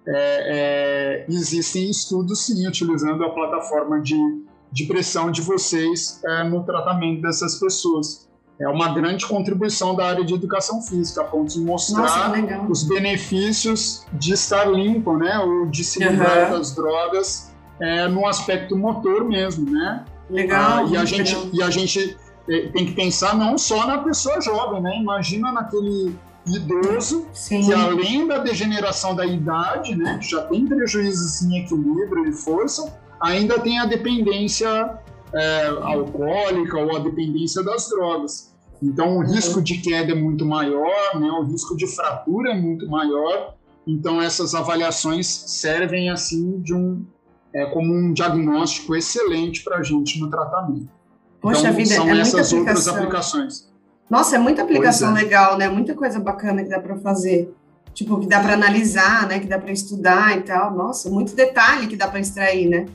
é, 0.06 1.26
é, 1.26 1.26
existem 1.28 1.90
estudos, 1.90 2.46
sim, 2.46 2.66
utilizando 2.66 3.22
a 3.24 3.30
plataforma 3.30 4.00
de, 4.00 4.16
de 4.72 4.86
pressão 4.86 5.30
de 5.30 5.42
vocês 5.42 6.20
é, 6.24 6.44
no 6.44 6.64
tratamento 6.64 7.20
dessas 7.20 7.56
pessoas 7.58 8.30
é 8.60 8.68
uma 8.68 8.92
grande 8.92 9.26
contribuição 9.26 9.94
da 9.94 10.06
área 10.06 10.22
de 10.22 10.34
educação 10.34 10.82
física, 10.82 11.22
a 11.22 11.24
ponto 11.24 11.50
de 11.50 11.60
mostrar 11.60 12.02
Nossa, 12.02 12.66
os 12.68 12.82
benefícios 12.82 14.06
de 14.12 14.34
estar 14.34 14.66
limpo, 14.66 15.16
né, 15.16 15.38
ou 15.38 15.66
de 15.66 15.82
se 15.82 15.98
livrar 15.98 16.44
uhum. 16.52 16.58
das 16.58 16.74
drogas 16.74 17.54
é, 17.80 18.06
no 18.06 18.26
aspecto 18.26 18.76
motor 18.76 19.24
mesmo, 19.24 19.70
né? 19.70 20.04
Legal. 20.30 20.84
Ah, 20.84 20.88
e 20.90 20.96
a 20.96 21.04
gente 21.04 21.36
e 21.52 21.62
a 21.62 21.70
gente 21.70 22.16
é, 22.48 22.68
tem 22.68 22.86
que 22.86 22.92
pensar 22.92 23.36
não 23.36 23.58
só 23.58 23.86
na 23.86 23.98
pessoa 23.98 24.40
jovem, 24.40 24.80
né? 24.80 24.96
Imagina 24.98 25.52
naquele 25.52 26.14
idoso 26.46 27.26
Sim. 27.32 27.66
que 27.66 27.72
além 27.72 28.26
da 28.26 28.38
degeneração 28.38 29.14
da 29.14 29.26
idade, 29.26 29.94
né, 29.94 30.18
já 30.22 30.42
tem 30.42 30.66
prejuízos 30.66 31.42
em 31.42 31.58
equilíbrio 31.58 32.26
e 32.26 32.32
força, 32.32 32.98
ainda 33.20 33.58
tem 33.58 33.78
a 33.78 33.84
dependência 33.84 34.98
é, 35.34 35.66
alcoólica 35.66 36.78
ou 36.78 36.96
a 36.96 36.98
dependência 37.00 37.62
das 37.62 37.88
drogas. 37.88 38.50
Então, 38.82 39.18
o 39.18 39.20
risco 39.20 39.60
de 39.60 39.76
queda 39.78 40.12
é 40.12 40.14
muito 40.14 40.46
maior, 40.46 41.20
né? 41.20 41.30
o 41.30 41.42
risco 41.42 41.76
de 41.76 41.86
fratura 41.86 42.52
é 42.52 42.56
muito 42.56 42.88
maior. 42.88 43.54
Então, 43.86 44.22
essas 44.22 44.54
avaliações 44.54 45.26
servem 45.26 46.08
assim 46.08 46.60
de 46.60 46.74
um, 46.74 47.04
é, 47.54 47.66
como 47.66 47.92
um 47.92 48.12
diagnóstico 48.12 48.94
excelente 48.94 49.62
para 49.62 49.78
a 49.78 49.82
gente 49.82 50.20
no 50.20 50.30
tratamento. 50.30 50.88
Poxa 51.40 51.60
então, 51.60 51.74
vida, 51.74 51.94
são 51.94 52.08
é 52.08 52.20
essas 52.20 52.52
outras 52.52 52.88
aplicações. 52.88 53.70
Nossa, 54.08 54.36
é 54.36 54.38
muita 54.38 54.62
aplicação 54.62 55.16
é. 55.16 55.22
legal, 55.22 55.56
né? 55.56 55.68
Muita 55.68 55.94
coisa 55.94 56.18
bacana 56.18 56.62
que 56.62 56.68
dá 56.68 56.80
para 56.80 56.96
fazer. 56.96 57.54
Tipo, 57.94 58.18
que 58.20 58.26
dá 58.26 58.40
para 58.40 58.54
analisar, 58.54 59.26
né? 59.26 59.38
Que 59.38 59.46
dá 59.46 59.58
para 59.58 59.72
estudar 59.72 60.36
e 60.36 60.42
tal. 60.42 60.74
Nossa, 60.74 61.08
muito 61.08 61.34
detalhe 61.34 61.86
que 61.86 61.96
dá 61.96 62.08
para 62.08 62.20
extrair, 62.20 62.68
né? 62.68 62.86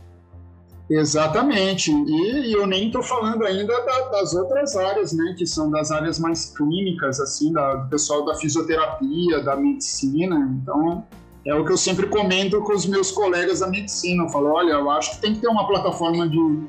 Exatamente, 0.89 1.91
e, 1.91 2.49
e 2.49 2.53
eu 2.53 2.67
nem 2.67 2.87
estou 2.87 3.01
falando 3.01 3.43
ainda 3.43 3.73
da, 3.85 4.09
das 4.09 4.35
outras 4.35 4.75
áreas, 4.75 5.13
né, 5.13 5.33
que 5.35 5.43
são 5.43 5.71
das 5.71 5.89
áreas 5.89 6.19
mais 6.19 6.53
clínicas, 6.55 7.19
assim, 7.19 7.51
da, 7.51 7.73
do 7.73 7.89
pessoal 7.89 8.23
da 8.23 8.35
fisioterapia, 8.35 9.41
da 9.41 9.55
medicina. 9.55 10.37
Então, 10.61 11.03
é 11.45 11.53
o 11.53 11.63
que 11.63 11.71
eu 11.71 11.77
sempre 11.77 12.07
comento 12.07 12.59
com 12.61 12.73
os 12.73 12.85
meus 12.85 13.11
colegas 13.11 13.59
da 13.59 13.67
medicina. 13.67 14.23
Eu 14.23 14.29
falo, 14.29 14.51
olha, 14.51 14.73
eu 14.73 14.89
acho 14.89 15.11
que 15.11 15.21
tem 15.21 15.35
que 15.35 15.41
ter 15.41 15.47
uma 15.47 15.67
plataforma 15.67 16.27
de, 16.27 16.63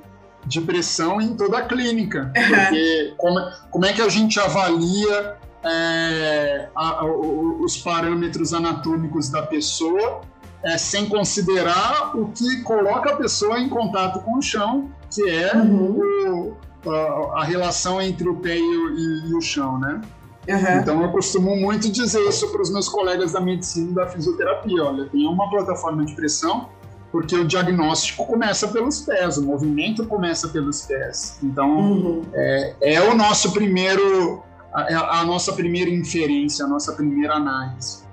de 0.45 0.61
pressão 0.61 1.21
em 1.21 1.35
toda 1.35 1.59
a 1.59 1.63
clínica, 1.63 2.31
porque 2.35 3.15
como, 3.17 3.41
como 3.71 3.87
é 3.87 3.93
que 3.93 4.03
a 4.03 4.09
gente 4.09 4.39
avalia 4.39 5.37
é, 5.65 6.69
a, 6.77 7.01
a, 7.01 7.05
os 7.07 7.79
parâmetros 7.79 8.53
anatômicos 8.53 9.31
da 9.31 9.43
pessoa 9.43 10.21
é, 10.63 10.77
sem 10.77 11.07
considerar 11.09 12.17
o 12.17 12.29
que 12.29 12.63
coloca 12.63 13.13
a 13.13 13.17
pessoa 13.17 13.59
em 13.59 13.69
contato 13.69 14.21
com 14.21 14.39
o 14.39 14.43
chão, 14.43 14.91
que 15.11 15.29
é 15.29 15.57
uhum. 15.57 16.57
o, 16.85 16.91
a, 16.91 17.41
a, 17.41 17.45
relação 17.45 18.01
entre 18.01 18.29
o 18.29 18.37
pé 18.37 18.57
e 18.57 18.61
e, 18.61 19.31
e 19.31 19.35
o 19.35 19.41
chão, 19.41 19.79
né? 19.79 20.01
Uhum. 20.49 20.81
Então 20.81 21.03
eu 21.03 21.11
costumo 21.11 21.57
muito 21.57 21.91
dizer 21.91 22.21
isso 22.29 22.51
para 22.53 22.63
os 22.63 22.71
meus 22.71 22.89
colegas 22.89 23.33
da 23.33 23.41
medicina 23.41 23.91
e 23.91 23.95
da 23.95 24.07
fisioterapia. 24.07 24.85
Olha, 24.85 25.07
tem 25.07 25.27
uma 25.27 25.51
plataforma 25.51 26.05
de 26.05 26.15
pressão 26.15 26.69
porque 27.11 27.35
o 27.37 27.47
diagnóstico 27.47 28.27
começa 28.27 28.69
pelos 28.69 29.01
pés, 29.01 29.39
o 29.39 29.45
movimento 29.45 30.07
começa 30.07 30.49
pelos 30.49 30.83
pés. 30.83 31.39
Então 31.43 31.79
uhum. 31.79 32.23
é, 32.33 32.75
é, 32.81 33.01
o 33.03 33.15
nosso 33.15 33.53
primeiro, 33.53 34.43
a, 34.73 35.21
a 35.21 35.25
nossa 35.25 35.53
primeira 35.53 35.91
inferência, 35.91 36.65
a 36.65 36.69
nossa 36.69 36.93
primeira 36.93 37.35
análise. 37.35 38.05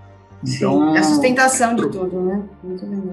Então, 0.46 0.94
Sim, 0.94 0.98
a 0.98 1.04
sustentação 1.04 1.76
de 1.76 1.90
tudo, 1.90 2.22
né? 2.22 2.44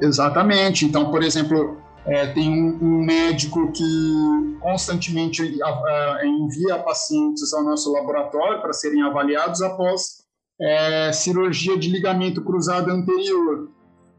Exatamente. 0.02 0.84
Então, 0.84 1.10
por 1.10 1.22
exemplo, 1.22 1.76
é, 2.06 2.26
tem 2.28 2.50
um, 2.50 2.78
um, 2.82 3.04
médico 3.04 3.70
que 3.72 4.58
constantemente 4.60 5.42
envia 6.24 6.78
pacientes 6.78 7.52
ao 7.52 7.62
nosso 7.62 7.92
laboratório 7.92 8.60
para 8.60 8.72
serem 8.72 9.02
avaliados 9.02 9.60
após 9.60 10.24
é, 10.60 11.12
cirurgia 11.12 11.78
de 11.78 11.90
ligamento 11.90 12.42
cruzado 12.42 12.90
anterior. 12.90 13.70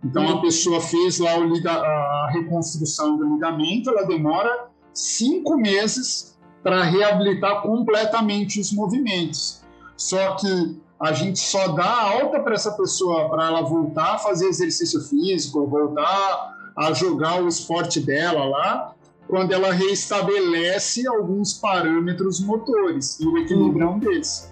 Então, 0.03 0.37
a 0.37 0.41
pessoa 0.41 0.81
fez 0.81 1.19
lá 1.19 1.37
o, 1.37 1.67
a 1.67 2.29
reconstrução 2.31 3.17
do 3.17 3.33
ligamento, 3.35 3.89
ela 3.89 4.03
demora 4.03 4.69
cinco 4.93 5.57
meses 5.57 6.37
para 6.63 6.83
reabilitar 6.83 7.61
completamente 7.61 8.59
os 8.59 8.71
movimentos. 8.71 9.61
Só 9.95 10.35
que 10.35 10.79
a 10.99 11.13
gente 11.13 11.39
só 11.39 11.69
dá 11.69 12.13
alta 12.13 12.39
para 12.39 12.53
essa 12.53 12.71
pessoa 12.71 13.29
para 13.29 13.47
ela 13.47 13.61
voltar 13.61 14.15
a 14.15 14.17
fazer 14.17 14.47
exercício 14.47 15.01
físico, 15.01 15.65
voltar 15.67 16.60
a 16.77 16.93
jogar 16.93 17.41
o 17.41 17.47
esporte 17.47 17.99
dela 17.99 18.45
lá, 18.45 18.95
quando 19.27 19.53
ela 19.53 19.71
reestabelece 19.71 21.07
alguns 21.07 21.53
parâmetros 21.53 22.39
motores 22.39 23.19
e 23.19 23.27
o 23.27 23.37
equilíbrio 23.37 23.83
é 23.83 23.89
um 23.89 23.99
deles. 23.99 24.51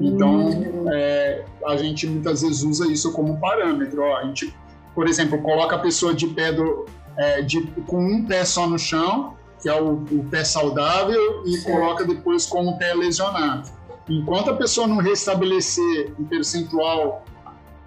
Então, 0.00 0.46
uhum. 0.46 0.92
é, 0.92 1.44
a 1.66 1.76
gente 1.76 2.06
muitas 2.06 2.42
vezes 2.42 2.62
usa 2.62 2.90
isso 2.90 3.12
como 3.12 3.38
parâmetro. 3.38 4.02
Ó, 4.02 4.16
a 4.16 4.24
gente, 4.24 4.54
por 4.94 5.08
exemplo, 5.08 5.40
coloca 5.42 5.76
a 5.76 5.78
pessoa 5.78 6.14
de 6.14 6.26
pé 6.28 6.52
do, 6.52 6.86
é, 7.16 7.42
de, 7.42 7.62
com 7.86 7.98
um 7.98 8.24
pé 8.24 8.44
só 8.44 8.66
no 8.66 8.78
chão, 8.78 9.34
que 9.60 9.68
é 9.68 9.80
o, 9.80 9.94
o 9.94 10.24
pé 10.30 10.44
saudável, 10.44 11.42
e 11.46 11.56
certo. 11.56 11.72
coloca 11.72 12.04
depois 12.04 12.46
com 12.46 12.66
o 12.66 12.78
pé 12.78 12.94
lesionado. 12.94 13.70
Enquanto 14.08 14.50
a 14.50 14.54
pessoa 14.54 14.86
não 14.86 14.98
restabelecer 14.98 16.12
um 16.18 16.24
percentual 16.24 17.24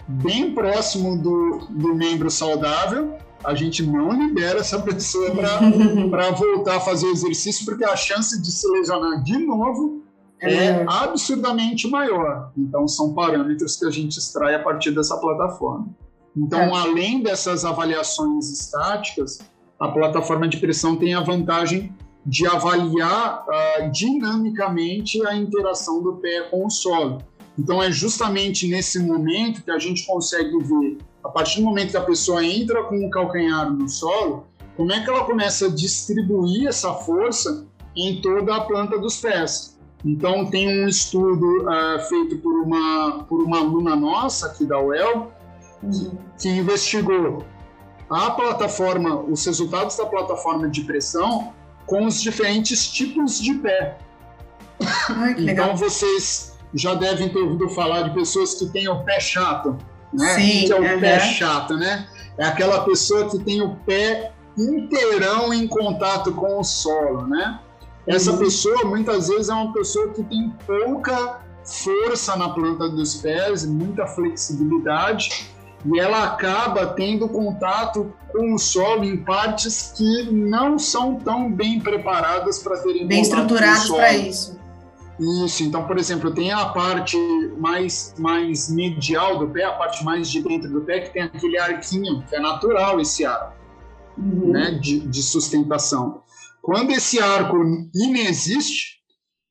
bem 0.08 0.54
próximo 0.54 1.18
do, 1.18 1.68
do 1.70 1.94
membro 1.94 2.30
saudável, 2.30 3.14
a 3.44 3.56
gente 3.56 3.86
não 3.86 4.12
libera 4.12 4.60
essa 4.60 4.80
pessoa 4.80 5.32
para 5.32 6.32
voltar 6.32 6.78
a 6.78 6.80
fazer 6.80 7.08
exercício, 7.08 7.66
porque 7.66 7.86
a 7.86 7.96
chance 7.96 8.42
de 8.42 8.52
se 8.52 8.68
lesionar 8.70 9.24
de 9.24 9.38
novo 9.38 10.04
é, 10.42 10.54
é 10.54 10.86
absurdamente 10.88 11.88
maior. 11.90 12.52
Então, 12.58 12.88
são 12.88 13.14
parâmetros 13.14 13.78
que 13.78 13.86
a 13.86 13.90
gente 13.90 14.18
extrai 14.18 14.56
a 14.56 14.64
partir 14.64 14.92
dessa 14.92 15.18
plataforma. 15.18 15.88
Então, 16.36 16.60
é. 16.60 16.80
além 16.80 17.22
dessas 17.22 17.66
avaliações 17.66 18.50
estáticas, 18.50 19.40
a 19.80 19.90
plataforma 19.90 20.48
de 20.48 20.58
pressão 20.58 20.96
tem 20.96 21.14
a 21.14 21.22
vantagem 21.22 21.94
de 22.26 22.46
avaliar 22.46 23.46
uh, 23.48 23.92
dinamicamente 23.92 25.26
a 25.26 25.36
interação 25.36 26.04
do 26.04 26.18
pé 26.18 26.42
com 26.50 26.66
o 26.66 26.70
solo. 26.70 27.20
Então, 27.58 27.82
é 27.82 27.92
justamente 27.92 28.68
nesse 28.68 29.00
momento 29.00 29.64
que 29.64 29.72
a 29.72 29.80
gente 29.80 30.06
consegue 30.06 30.58
ver, 30.60 30.98
a 31.24 31.30
partir 31.30 31.60
do 31.60 31.66
momento 31.66 31.92
que 31.92 31.98
a 31.98 32.02
pessoa 32.02 32.44
entra 32.44 32.84
com 32.84 33.06
o 33.06 33.10
calcanhar 33.10 33.72
no 33.72 33.88
solo, 33.88 34.48
como 34.76 34.92
é 34.94 35.04
que 35.04 35.10
ela 35.10 35.26
começa 35.26 35.66
a 35.66 35.70
distribuir 35.70 36.68
essa 36.68 36.94
força 36.94 37.66
em 37.96 38.22
toda 38.22 38.56
a 38.56 38.62
planta 38.62 38.98
dos 38.98 39.18
pés. 39.18 39.78
Então, 40.06 40.46
tem 40.46 40.84
um 40.84 40.88
estudo 40.88 41.64
uh, 41.64 42.00
feito 42.08 42.38
por 42.38 42.54
uma, 42.54 43.24
por 43.26 43.44
uma 43.44 43.58
aluna 43.58 43.96
nossa 43.96 44.48
aqui 44.48 44.66
da 44.66 44.80
UEL, 44.80 45.32
que, 45.82 46.12
que 46.42 46.50
investigou 46.50 47.44
a 48.10 48.32
plataforma, 48.32 49.16
os 49.16 49.46
resultados 49.46 49.98
da 49.98 50.06
plataforma 50.06 50.70
de 50.70 50.82
pressão 50.82 51.54
com 51.86 52.06
os 52.06 52.22
diferentes 52.22 52.88
tipos 52.90 53.40
de 53.42 53.56
pé. 53.56 53.98
Ai, 55.10 55.36
então 55.40 55.76
vocês 55.76 56.58
já 56.74 56.94
devem 56.94 57.30
ter 57.30 57.40
ouvido 57.40 57.68
falar 57.70 58.04
de 58.04 58.14
pessoas 58.14 58.56
que 58.56 58.68
têm 58.68 58.88
o 58.88 59.04
pé 59.04 59.20
chato, 59.20 59.78
né? 60.14 60.36
Sim, 60.36 60.66
que 60.66 60.74
é 60.74 60.96
o 60.96 61.00
pé 61.00 61.20
chato, 61.20 61.76
né? 61.76 62.08
É 62.38 62.46
aquela 62.46 62.84
pessoa 62.86 63.30
que 63.30 63.40
tem 63.40 63.62
o 63.62 63.76
pé 63.86 64.32
inteirão 64.58 65.54
em 65.54 65.68
contato 65.68 66.34
com 66.34 66.60
o 66.60 66.64
solo, 66.64 67.28
né? 67.28 67.60
Essa 68.08 68.32
uhum. 68.32 68.38
pessoa 68.38 68.86
muitas 68.86 69.28
vezes 69.28 69.50
é 69.50 69.54
uma 69.54 69.72
pessoa 69.72 70.10
que 70.10 70.24
tem 70.24 70.54
pouca 70.66 71.42
força 71.64 72.36
na 72.36 72.50
planta 72.50 72.90
dos 72.90 73.16
pés, 73.16 73.66
muita 73.66 74.08
flexibilidade 74.08 75.52
e 75.86 76.00
ela 76.00 76.26
acaba 76.26 76.88
tendo 76.88 77.28
contato 77.30 78.14
com 78.32 78.54
o 78.54 78.60
solo 78.60 79.06
em 79.06 79.18
partes 79.18 79.94
que 79.96 80.32
não 80.32 80.78
são 80.78 81.16
tão 81.16 81.52
bem 81.52 81.80
preparadas 81.80 82.60
para 82.60 82.78
terem 82.78 83.08
bem 83.08 83.22
estruturadas 83.22 83.90
para 83.90 84.14
isso. 84.14 84.59
Isso, 85.20 85.64
então, 85.64 85.86
por 85.86 85.98
exemplo, 85.98 86.34
tem 86.34 86.52
a 86.52 86.68
parte 86.68 87.18
mais, 87.58 88.16
mais 88.18 88.70
medial 88.70 89.38
do 89.38 89.50
pé, 89.50 89.66
a 89.66 89.74
parte 89.74 90.04
mais 90.04 90.30
de 90.32 90.42
dentro 90.42 90.72
do 90.72 90.82
pé, 90.82 91.02
que 91.02 91.12
tem 91.12 91.24
aquele 91.24 91.58
arquinho, 91.58 92.24
que 92.28 92.36
é 92.36 92.40
natural 92.40 93.02
esse 93.02 93.26
arco 93.26 93.60
uhum. 94.18 94.52
né, 94.52 94.72
de, 94.72 95.00
de 95.00 95.24
sustentação. 95.24 96.22
Quando 96.62 96.92
esse 96.92 97.20
arco 97.20 97.58
inexiste, 97.96 99.00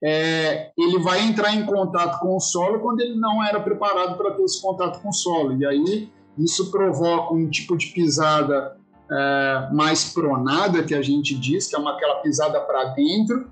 é, 0.02 0.70
ele 0.78 0.98
vai 1.00 1.20
entrar 1.20 1.54
em 1.54 1.66
contato 1.66 2.20
com 2.20 2.36
o 2.36 2.40
solo 2.40 2.78
quando 2.78 3.00
ele 3.00 3.16
não 3.16 3.44
era 3.44 3.60
preparado 3.60 4.16
para 4.16 4.32
ter 4.32 4.44
esse 4.44 4.62
contato 4.62 5.00
com 5.02 5.08
o 5.08 5.12
solo. 5.12 5.56
E 5.56 5.66
aí 5.66 6.10
isso 6.38 6.70
provoca 6.70 7.34
um 7.34 7.48
tipo 7.50 7.76
de 7.76 7.88
pisada 7.88 8.76
é, 9.10 9.68
mais 9.72 10.12
pronada, 10.12 10.82
que 10.84 10.94
a 10.94 11.02
gente 11.02 11.34
diz, 11.34 11.66
que 11.66 11.74
é 11.74 11.78
uma, 11.78 11.92
aquela 11.92 12.16
pisada 12.16 12.60
para 12.60 12.84
dentro, 12.90 13.50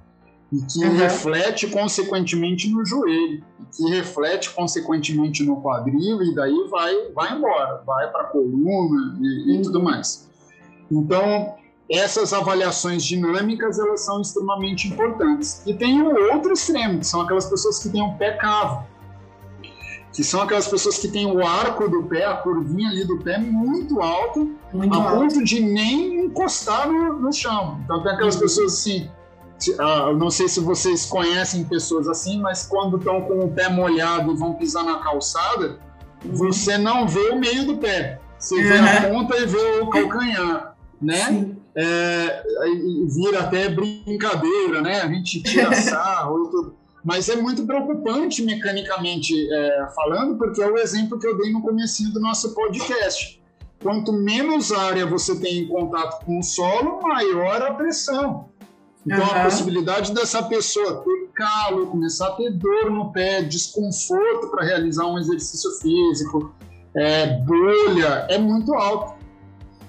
e 0.52 0.59
que 0.62 0.85
uhum. 0.85 0.96
reflete 0.96 1.66
consequentemente 1.66 2.68
no 2.70 2.85
joelho, 2.85 3.42
e 3.61 3.76
que 3.76 3.90
reflete 3.90 4.50
consequentemente 4.50 5.42
no 5.42 5.61
quadril, 5.61 6.22
e 6.22 6.35
daí 6.35 6.68
vai, 6.70 6.94
vai 7.12 7.37
embora, 7.37 7.82
vai 7.85 8.11
para 8.11 8.22
a 8.22 8.24
coluna 8.26 9.18
e, 9.20 9.52
e, 9.52 9.56
uhum. 9.56 9.62
tudo 9.62 9.82
mais. 9.82 10.28
Então, 10.90 11.54
essas 11.90 12.32
avaliações 12.32 13.04
dinâmicas 13.04 13.78
elas 13.78 14.04
são 14.04 14.20
extremamente 14.20 14.88
importantes. 14.88 15.62
E 15.66 15.74
tem 15.74 16.00
o 16.00 16.32
outro 16.32 16.52
extremo, 16.52 17.00
que 17.00 17.06
são 17.06 17.20
aquelas 17.20 17.46
pessoas 17.46 17.80
que 17.80 17.88
têm 17.88 18.02
o 18.02 18.06
um 18.06 18.14
pé 18.16 18.32
cavo 18.32 18.87
que 20.16 20.24
são 20.24 20.40
aquelas 20.40 20.66
pessoas 20.66 20.96
que 20.96 21.09
têm 21.09 21.26
o 21.26 21.46
arco 21.46 21.90
do 21.90 22.04
pé, 22.04 22.24
a 22.24 22.37
curvinha 22.37 22.88
ali 22.88 23.04
do 23.04 23.18
pé 23.18 23.37
muito 23.37 24.00
alto, 24.00 24.50
muito 24.72 24.94
a 24.94 25.11
alto. 25.11 25.18
ponto 25.18 25.44
de 25.44 25.61
nem 25.61 26.24
encostar 26.24 26.90
no, 26.90 27.20
no 27.20 27.30
chão. 27.30 27.78
Então 27.85 28.02
tem 28.02 28.12
aquelas 28.12 28.37
uhum. 28.37 28.40
pessoas 28.40 28.72
assim, 28.72 29.11
uh, 29.79 30.16
não 30.16 30.31
sei 30.31 30.49
se 30.49 30.61
vocês 30.61 31.07
conhecem 31.07 31.64
pessoas 31.64 32.09
assim, 32.09 32.40
mas 32.40 32.66
quando 32.66 32.97
estão 32.97 33.23
com 33.23 33.40
o 33.40 33.51
pé 33.51 33.69
molhado 33.69 34.33
e 34.33 34.37
vão 34.37 34.55
pisar 34.55 34.85
na 34.85 34.99
calçada, 34.99 35.79
uhum. 36.25 36.35
você 36.35 36.77
não 36.79 37.07
vê 37.07 37.31
o 37.31 37.38
meio 37.38 37.66
do 37.66 37.77
pé. 37.79 38.21
Você 38.38 38.62
vê 38.62 38.79
a 38.79 39.09
ponta 39.09 39.37
e 39.37 39.47
vê 39.47 39.81
o 39.81 39.88
calcanhar, 39.88 40.77
né? 41.01 41.51
É, 41.75 42.42
vira 43.14 43.40
até 43.40 43.69
brincadeira, 43.69 44.83
né? 44.83 45.01
A 45.01 45.09
gente 45.09 45.42
tira 45.42 45.75
sarro 45.77 46.49
tudo 46.49 46.77
mas 47.07 47.29
é 47.29 47.37
muito 47.37 47.64
preocupante 47.64 48.42
mecanicamente 48.42 49.33
é, 49.49 49.87
falando, 49.95 50.37
porque 50.37 50.61
é 50.61 50.66
o 50.66 50.77
exemplo 50.77 51.16
que 51.21 51.27
eu 51.27 51.38
dei 51.38 51.53
no 51.53 51.62
começo 51.62 52.12
do 52.12 52.19
nosso 52.19 52.53
podcast. 52.53 53.40
Quanto 53.81 54.12
menos 54.12 54.73
área 54.73 55.07
você 55.07 55.38
tem 55.38 55.61
em 55.61 55.69
contato 55.69 56.25
com 56.27 56.40
o 56.40 56.42
solo, 56.42 57.01
maior 57.01 57.62
a 57.62 57.75
pressão. 57.75 58.49
Então, 59.07 59.21
uhum. 59.21 59.40
a 59.40 59.45
possibilidade 59.45 60.12
dessa 60.12 60.42
pessoa 60.42 61.05
ter 61.05 61.31
calo, 61.33 61.87
começar 61.87 62.29
a 62.29 62.33
ter 62.33 62.51
dor 62.51 62.90
no 62.90 63.12
pé, 63.12 63.42
desconforto 63.42 64.49
para 64.51 64.64
realizar 64.64 65.07
um 65.07 65.16
exercício 65.16 65.71
físico, 65.81 66.53
é, 66.95 67.38
bolha, 67.38 68.27
é 68.29 68.37
muito 68.37 68.75
alto. 68.75 69.14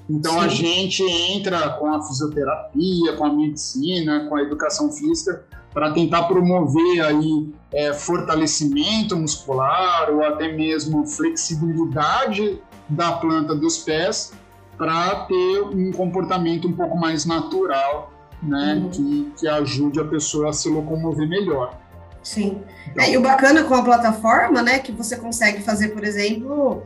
Então, 0.10 0.34
Sim. 0.34 0.40
a 0.40 0.48
gente 0.48 1.04
entra 1.04 1.70
com 1.72 1.94
a 1.94 2.02
fisioterapia, 2.04 3.14
com 3.18 3.26
a 3.26 3.34
medicina, 3.34 4.28
com 4.30 4.36
a 4.36 4.42
educação 4.42 4.92
física, 4.92 5.46
para 5.74 5.92
tentar 5.92 6.24
promover 6.24 7.02
aí 7.02 7.52
é, 7.74 7.94
fortalecimento 7.94 9.18
muscular 9.18 10.10
ou 10.12 10.24
até 10.24 10.52
mesmo 10.54 11.06
flexibilidade 11.06 12.62
da 12.88 13.14
planta 13.14 13.56
dos 13.56 13.80
pés 13.80 14.34
para 14.78 15.26
ter 15.26 15.62
um 15.62 15.92
comportamento 15.92 16.68
um 16.68 16.74
pouco 16.74 16.98
mais 16.98 17.26
natural, 17.26 18.12
né, 18.42 18.76
uhum. 18.76 18.90
que, 18.90 19.34
que 19.40 19.48
ajude 19.48 20.00
a 20.00 20.06
pessoa 20.06 20.50
a 20.50 20.54
se 20.54 20.70
locomover 20.70 21.28
melhor. 21.28 21.78
Sim. 22.24 22.62
Então, 22.92 23.04
é, 23.04 23.12
e 23.12 23.18
o 23.18 23.22
bacana 23.22 23.64
com 23.64 23.74
a 23.74 23.84
plataforma, 23.84 24.62
né, 24.62 24.80
que 24.80 24.92
você 24.92 25.16
consegue 25.16 25.62
fazer, 25.62 25.90
por 25.90 26.04
exemplo, 26.04 26.84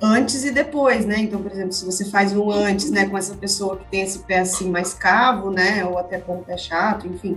antes 0.00 0.44
e 0.44 0.50
depois, 0.50 1.04
né? 1.04 1.18
Então, 1.18 1.42
por 1.42 1.52
exemplo, 1.52 1.72
se 1.72 1.84
você 1.84 2.04
faz 2.04 2.34
um 2.34 2.50
antes, 2.50 2.90
né, 2.90 3.06
com 3.06 3.18
essa 3.18 3.34
pessoa 3.34 3.76
que 3.76 3.84
tem 3.90 4.02
esse 4.02 4.20
pé 4.20 4.40
assim 4.40 4.70
mais 4.70 4.94
cavo, 4.94 5.50
né, 5.50 5.84
ou 5.84 5.98
até 5.98 6.18
com 6.18 6.36
o 6.36 6.44
pé 6.44 6.56
chato, 6.56 7.06
enfim, 7.06 7.36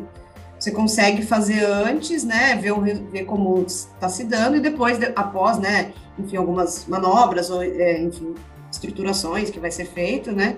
você 0.57 0.71
consegue 0.71 1.23
fazer 1.23 1.65
antes, 1.65 2.23
né, 2.23 2.55
ver, 2.55 2.73
ver 3.11 3.25
como 3.25 3.63
está 3.63 4.07
se 4.07 4.23
dando 4.23 4.57
e 4.57 4.59
depois, 4.59 4.99
após, 5.15 5.57
né, 5.57 5.91
enfim, 6.19 6.37
algumas 6.37 6.85
manobras 6.85 7.49
ou, 7.49 7.63
é, 7.63 7.99
enfim, 7.99 8.35
estruturações 8.71 9.49
que 9.49 9.59
vai 9.59 9.71
ser 9.71 9.85
feito, 9.85 10.31
né, 10.31 10.57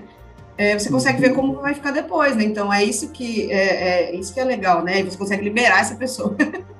é, 0.57 0.77
você 0.77 0.89
consegue 0.89 1.19
ver 1.19 1.33
como 1.33 1.55
vai 1.55 1.73
ficar 1.73 1.91
depois, 1.91 2.35
né? 2.35 2.43
Então 2.43 2.71
é 2.71 2.83
isso 2.83 3.09
que 3.09 3.51
é, 3.51 4.11
é 4.11 4.15
isso 4.15 4.33
que 4.33 4.39
é 4.39 4.43
legal, 4.43 4.83
né? 4.83 5.03
Você 5.03 5.17
consegue 5.17 5.43
liberar 5.43 5.81
essa 5.81 5.95
pessoa. 5.95 6.35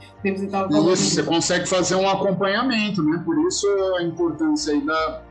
isso, 0.94 1.16
você 1.16 1.24
consegue 1.24 1.68
fazer 1.68 1.96
um 1.96 2.08
acompanhamento, 2.08 3.04
né? 3.04 3.22
Por 3.26 3.38
isso 3.46 3.68
a 3.98 4.04
importância 4.04 4.74
aí 4.74 4.86
da, 4.86 5.22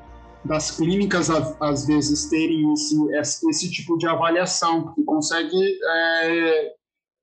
das 0.44 0.70
clínicas 0.72 1.30
às 1.30 1.86
vezes 1.86 2.26
terem 2.26 2.70
esse, 2.72 2.96
esse 3.48 3.70
tipo 3.70 3.96
de 3.96 4.06
avaliação, 4.06 4.82
porque 4.82 5.02
consegue 5.02 5.56
é, 5.56 6.72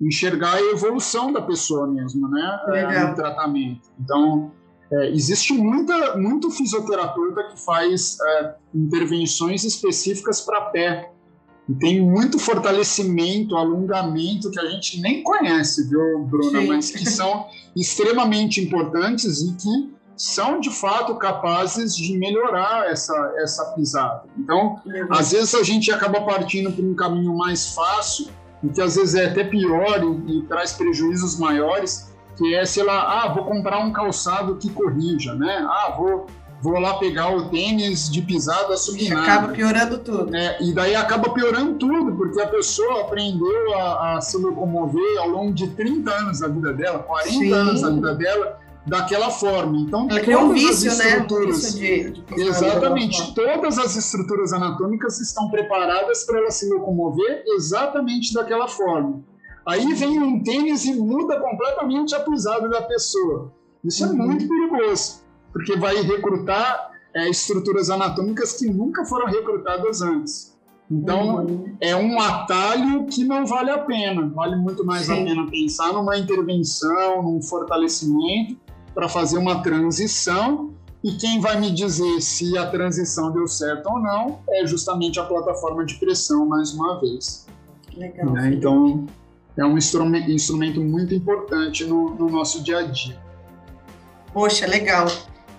enxergar 0.01 0.55
a 0.55 0.62
evolução 0.62 1.32
da 1.32 1.41
pessoa 1.41 1.86
mesmo, 1.86 2.27
né? 2.29 2.60
É, 2.69 3.05
no 3.05 3.15
tratamento. 3.15 3.89
Então, 3.99 4.51
é, 4.91 5.10
existe 5.10 5.54
muita, 5.54 6.17
muito 6.17 6.49
fisioterapeuta 6.49 7.43
que 7.43 7.63
faz 7.63 8.17
é, 8.19 8.56
intervenções 8.73 9.63
específicas 9.63 10.41
para 10.41 10.62
pé. 10.62 11.12
E 11.67 11.73
tem 11.75 12.02
muito 12.02 12.39
fortalecimento, 12.39 13.56
alongamento 13.56 14.49
que 14.49 14.60
a 14.60 14.67
gente 14.67 14.99
nem 15.02 15.21
conhece, 15.21 15.88
viu, 15.88 16.25
Bruna? 16.25 16.62
Sim. 16.62 16.67
Mas 16.67 16.89
que 16.89 17.08
são 17.08 17.45
extremamente 17.78 18.60
importantes 18.60 19.41
e 19.41 19.54
que 19.56 19.99
são 20.19 20.60
de 20.60 20.69
fato 20.69 21.15
capazes 21.15 21.95
de 21.95 22.17
melhorar 22.17 22.91
essa, 22.91 23.34
essa 23.38 23.63
pisada. 23.73 24.23
Então, 24.38 24.82
uhum. 24.86 25.08
às 25.12 25.32
vezes 25.32 25.56
a 25.56 25.63
gente 25.63 25.89
acaba 25.91 26.21
partindo 26.21 26.71
por 26.71 26.84
um 26.84 26.93
caminho 26.93 27.38
mais 27.38 27.73
fácil 27.73 28.28
e 28.62 28.67
que 28.67 28.82
às 28.82 28.95
vezes 28.95 29.15
é 29.15 29.28
até 29.28 29.45
pior 29.45 30.04
e, 30.04 30.39
e, 30.39 30.41
traz 30.43 30.73
prejuízos 30.73 31.39
maiores, 31.39 32.09
que 32.39 32.56
é, 32.56 32.65
sei 32.65 32.84
lá, 32.84 33.23
ah, 33.23 33.34
vou 33.34 33.43
comprar 33.43 33.80
um 33.80 33.91
calçado 33.91 34.56
que 34.56 34.69
corrija, 34.69 35.36
né? 35.36 35.58
Ah, 35.69 35.93
vou, 35.97 36.25
vou 36.62 36.80
lá 36.80 36.93
pegar 36.93 37.36
o 37.36 37.49
tênis 37.49 38.10
de 38.10 38.21
pisada 38.21 38.78
subinada. 38.78 39.21
Acaba 39.21 39.47
piorando 39.49 39.97
tudo. 39.97 40.34
É, 40.34 40.58
e 40.63 40.73
daí 40.73 40.95
acaba 40.95 41.32
piorando 41.32 41.73
tudo, 41.73 42.15
porque 42.15 42.39
a 42.39 42.47
pessoa 42.47 43.02
aprendeu 43.02 43.73
a, 43.78 44.15
a 44.15 44.21
se 44.21 44.38
locomover 44.38 45.19
ao 45.19 45.28
longo 45.28 45.52
de 45.52 45.67
30 45.71 46.10
anos 46.10 46.39
da 46.39 46.47
vida 46.47 46.71
dela, 46.71 46.99
40 46.99 47.30
Sim. 47.30 47.52
anos 47.52 47.82
da 47.82 47.89
vida 47.89 48.15
dela, 48.15 48.58
daquela 48.86 49.30
forma. 49.30 49.78
Então, 49.78 50.08
Ela 50.10 50.21
criou 50.21 50.43
um 50.43 50.54
vício, 50.54 50.95
né? 50.95 51.28
Um 51.30 51.52
de, 51.52 52.12
de 52.12 52.41
exatamente. 52.41 53.36
Todas 53.36 53.78
as 53.78 53.97
estruturas 53.97 54.54
anatômicas 54.54 55.19
estão 55.19 55.49
preparadas 55.49 56.23
para 56.23 56.39
ela 56.39 56.52
se 56.52 56.69
locomover 56.69 57.43
exatamente 57.47 58.34
daquela 58.34 58.69
forma. 58.69 59.21
Aí 59.69 59.93
vem 59.93 60.19
um 60.19 60.41
tênis 60.41 60.84
e 60.86 60.95
muda 60.95 61.39
completamente 61.39 62.15
a 62.15 62.21
pisada 62.21 62.67
da 62.67 62.82
pessoa. 62.82 63.53
Isso 63.84 64.03
é 64.03 64.08
uhum. 64.08 64.13
é 64.13 64.25
muito 64.25 64.47
perigoso, 64.47 65.21
porque 65.53 65.77
vai 65.77 65.95
recrutar 66.01 66.89
é, 67.13 67.29
estruturas 67.29 67.91
anatômicas 67.91 68.53
que 68.53 68.67
nunca 68.67 69.05
foram 69.05 69.27
recrutadas 69.27 70.01
antes. 70.01 70.58
Então, 70.91 71.45
uhum. 71.45 71.75
é 71.79 71.95
um 71.95 72.19
atalho 72.19 73.05
que 73.05 73.23
não 73.23 73.45
vale 73.45 73.69
a 73.69 73.77
pena. 73.77 74.27
Vale 74.29 74.55
muito 74.55 74.84
mais 74.84 75.05
Sim. 75.05 75.21
a 75.21 75.25
pena 75.25 75.45
pensar 75.47 75.93
numa 75.93 76.17
intervenção, 76.17 77.21
num 77.21 77.39
fortalecimento, 77.39 78.58
para 78.95 79.08
fazer 79.08 79.38
uma 79.38 79.62
transição. 79.62 80.71
E 81.03 81.12
quem 81.13 81.39
vai 81.39 81.60
me 81.60 81.69
dizer 81.69 82.19
se 82.21 82.58
a 82.58 82.65
transição 82.71 83.32
deu 83.32 83.47
certo 83.47 83.88
ou 83.88 83.99
não 83.99 84.39
é 84.49 84.65
justamente 84.65 85.19
a 85.19 85.23
plataforma 85.23 85.86
de 85.86 85.95
pressão, 85.95 86.47
mais 86.47 86.73
uma 86.73 86.99
vez. 86.99 87.45
Legal. 87.95 88.32
Né? 88.32 88.53
Então, 88.55 89.05
é 89.60 89.65
um 89.65 89.78
instrumento, 89.78 90.82
muito 90.82 91.13
importante 91.13 91.84
no, 91.86 92.15
no 92.15 92.30
nosso 92.30 92.63
dia 92.63 92.80
a 92.80 92.84
dia. 92.84 93.17
Poxa, 94.34 94.65
legal. 94.65 95.08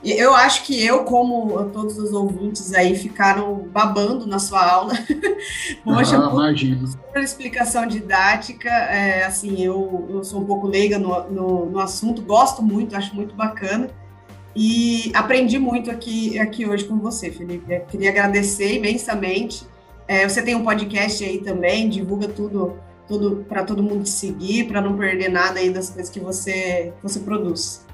Eu 0.02 0.34
acho 0.34 0.64
que 0.64 0.82
eu, 0.82 1.04
como 1.04 1.62
todos 1.70 1.98
os 1.98 2.12
ouvintes 2.12 2.72
aí, 2.72 2.96
ficaram 2.96 3.68
babando 3.70 4.26
na 4.26 4.38
sua 4.38 4.64
aula. 4.64 4.94
Poxa, 5.84 6.16
ah, 6.16 6.30
imagino. 6.32 6.88
explicação 7.16 7.86
didática, 7.86 8.70
é, 8.70 9.24
assim, 9.24 9.62
eu, 9.62 10.06
eu 10.08 10.24
sou 10.24 10.40
um 10.40 10.46
pouco 10.46 10.66
leiga 10.66 10.98
no, 10.98 11.30
no, 11.30 11.66
no, 11.66 11.78
assunto, 11.78 12.22
gosto 12.22 12.62
muito, 12.62 12.96
acho 12.96 13.14
muito 13.14 13.34
bacana. 13.34 13.90
E 14.56 15.12
aprendi 15.14 15.58
muito 15.58 15.90
aqui, 15.90 16.38
aqui 16.38 16.66
hoje 16.66 16.84
com 16.84 16.98
você, 16.98 17.30
Felipe. 17.30 17.70
Eu 17.70 17.80
queria 17.82 18.10
agradecer 18.10 18.76
imensamente. 18.76 19.66
É, 20.08 20.26
você 20.26 20.42
tem 20.42 20.54
um 20.54 20.64
podcast 20.64 21.22
aí 21.22 21.38
também, 21.38 21.88
divulga 21.88 22.26
tudo, 22.26 22.76
para 23.48 23.64
todo 23.64 23.82
mundo 23.82 24.04
te 24.04 24.10
seguir, 24.10 24.68
para 24.68 24.80
não 24.80 24.96
perder 24.96 25.28
nada 25.28 25.58
aí 25.58 25.70
das 25.70 25.90
coisas 25.90 26.10
que 26.10 26.20
você, 26.20 26.92
você 27.02 27.20
produz. 27.20 27.84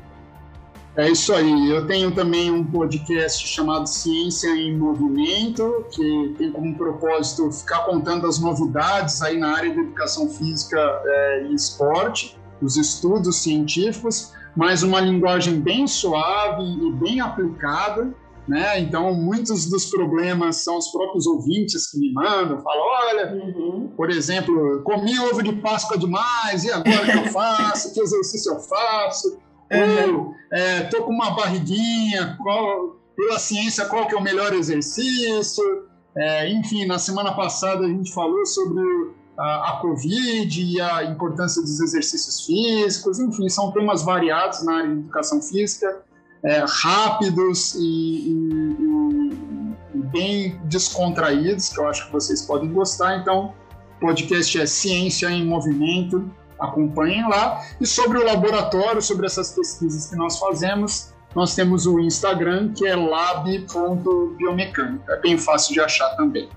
É 0.97 1.11
isso 1.11 1.35
aí. 1.35 1.71
Eu 1.71 1.87
tenho 1.87 2.11
também 2.11 2.51
um 2.51 2.65
podcast 2.65 3.47
chamado 3.47 3.87
Ciência 3.87 4.49
em 4.49 4.75
Movimento, 4.75 5.85
que 5.91 6.35
tem 6.39 6.51
como 6.51 6.75
propósito 6.75 7.53
ficar 7.53 7.81
contando 7.81 8.27
as 8.27 8.39
novidades 8.39 9.21
aí 9.21 9.37
na 9.37 9.55
área 9.55 9.71
de 9.71 9.79
educação 9.79 10.27
física 10.31 10.79
é, 10.79 11.49
e 11.51 11.55
esporte, 11.55 12.39
os 12.63 12.79
estudos 12.79 13.37
científicos, 13.43 14.33
mas 14.57 14.83
uma 14.83 14.99
linguagem 14.99 15.61
bem 15.61 15.87
suave 15.87 16.63
e 16.63 16.91
bem 16.93 17.21
aplicada. 17.21 18.15
Né? 18.47 18.81
Então, 18.81 19.13
muitos 19.15 19.69
dos 19.69 19.87
problemas 19.87 20.57
são 20.57 20.79
os 20.79 20.89
próprios 20.89 21.27
ouvintes 21.27 21.91
que 21.91 21.99
me 21.99 22.13
mandam, 22.13 22.61
falam, 22.61 22.83
olha, 22.83 23.33
uhum. 23.35 23.93
por 23.97 24.11
exemplo, 24.11 24.83
comi 24.85 25.19
ovo 25.19 25.43
de 25.43 25.53
Páscoa 25.55 25.99
demais, 25.99 26.65
e 26.65 26.71
agora 26.71 27.05
que 27.05 27.19
eu 27.19 27.25
faço? 27.33 27.93
que 27.93 28.01
exercício 28.01 28.53
eu 28.53 28.61
faço? 28.61 29.39
Uhum. 29.73 30.17
Ou, 30.19 30.35
é, 30.53 30.83
tô 30.85 31.03
com 31.03 31.13
uma 31.13 31.33
barriguinha, 31.33 32.37
qual, 32.41 32.97
pela 33.17 33.39
ciência, 33.39 33.87
qual 33.87 34.07
que 34.07 34.15
é 34.15 34.19
o 34.19 34.23
melhor 34.23 34.55
exercício? 34.55 35.65
É, 36.17 36.49
enfim, 36.49 36.87
na 36.87 36.99
semana 36.99 37.35
passada 37.35 37.85
a 37.85 37.89
gente 37.89 38.13
falou 38.15 38.47
sobre 38.47 38.81
a, 39.37 39.71
a 39.71 39.79
Covid 39.81 40.63
e 40.63 40.81
a 40.81 41.05
importância 41.05 41.61
dos 41.61 41.81
exercícios 41.81 42.47
físicos, 42.47 43.19
enfim, 43.19 43.49
são 43.49 43.73
temas 43.73 44.03
variados 44.03 44.63
na 44.65 44.77
área 44.77 44.95
de 44.95 45.01
educação 45.01 45.43
física 45.43 46.06
é, 46.47 46.65
rápidos 46.69 47.75
e, 47.75 47.81
e, 47.81 48.33
e, 49.95 49.99
bem 50.13 50.61
descontraídos, 50.65 51.71
que 51.71 51.81
eu 51.81 51.89
acho 51.89 52.07
que 52.07 52.13
vocês 52.13 52.43
podem 52.43 52.71
gostar. 52.73 53.17
Então, 53.19 53.53
o 53.97 54.01
podcast 54.01 54.61
é 54.61 54.67
Ciência 54.67 55.29
em 55.29 55.45
Movimento, 55.45 56.31
acompanhem 56.59 57.29
lá. 57.29 57.63
E 57.81 57.87
sobre 57.87 58.19
o 58.19 58.25
laboratório, 58.25 59.03
sobre 59.03 59.27
essas 59.27 59.51
pesquisas 59.51 60.09
que 60.09 60.15
nós 60.15 60.39
fazemos, 60.39 61.13
nós 61.35 61.57
temos 61.57 61.85
o 61.85 61.99
Instagram, 61.99 62.73
que 62.73 62.87
é 62.87 62.95
lab.biomecânica. 62.95 65.15
É 65.15 65.21
bem 65.21 65.37
fácil 65.37 65.75
de 65.75 65.81
achar 65.81 66.11
também. 66.17 66.49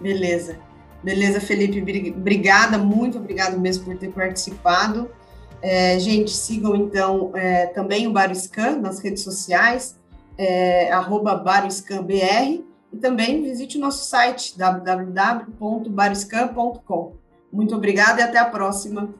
Beleza. 0.00 0.56
Beleza, 1.02 1.40
Felipe. 1.40 1.80
Obrigada, 2.16 2.78
muito 2.78 3.18
obrigado 3.18 3.58
mesmo 3.58 3.84
por 3.84 3.96
ter 3.96 4.12
participado. 4.12 5.10
É, 5.62 5.98
gente, 5.98 6.30
sigam 6.30 6.76
então 6.76 7.30
é, 7.34 7.66
também 7.66 8.06
o 8.06 8.12
Baroscan 8.12 8.78
nas 8.78 9.00
redes 9.00 9.22
sociais, 9.22 9.96
é, 10.38 10.90
e 12.92 12.98
também 12.98 13.42
visite 13.42 13.78
o 13.78 13.80
nosso 13.80 14.08
site 14.08 14.56
www.baroscan.com. 14.56 17.14
Muito 17.52 17.74
obrigada 17.74 18.20
e 18.20 18.24
até 18.24 18.38
a 18.38 18.44
próxima. 18.44 19.12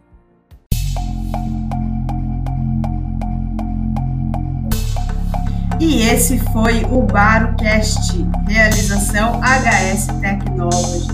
E 5.79 6.01
esse 6.03 6.39
foi 6.53 6.85
o 6.85 7.03
BaroCast, 7.03 8.17
realização 8.49 9.39
HS 9.41 10.07
Technology. 10.21 11.09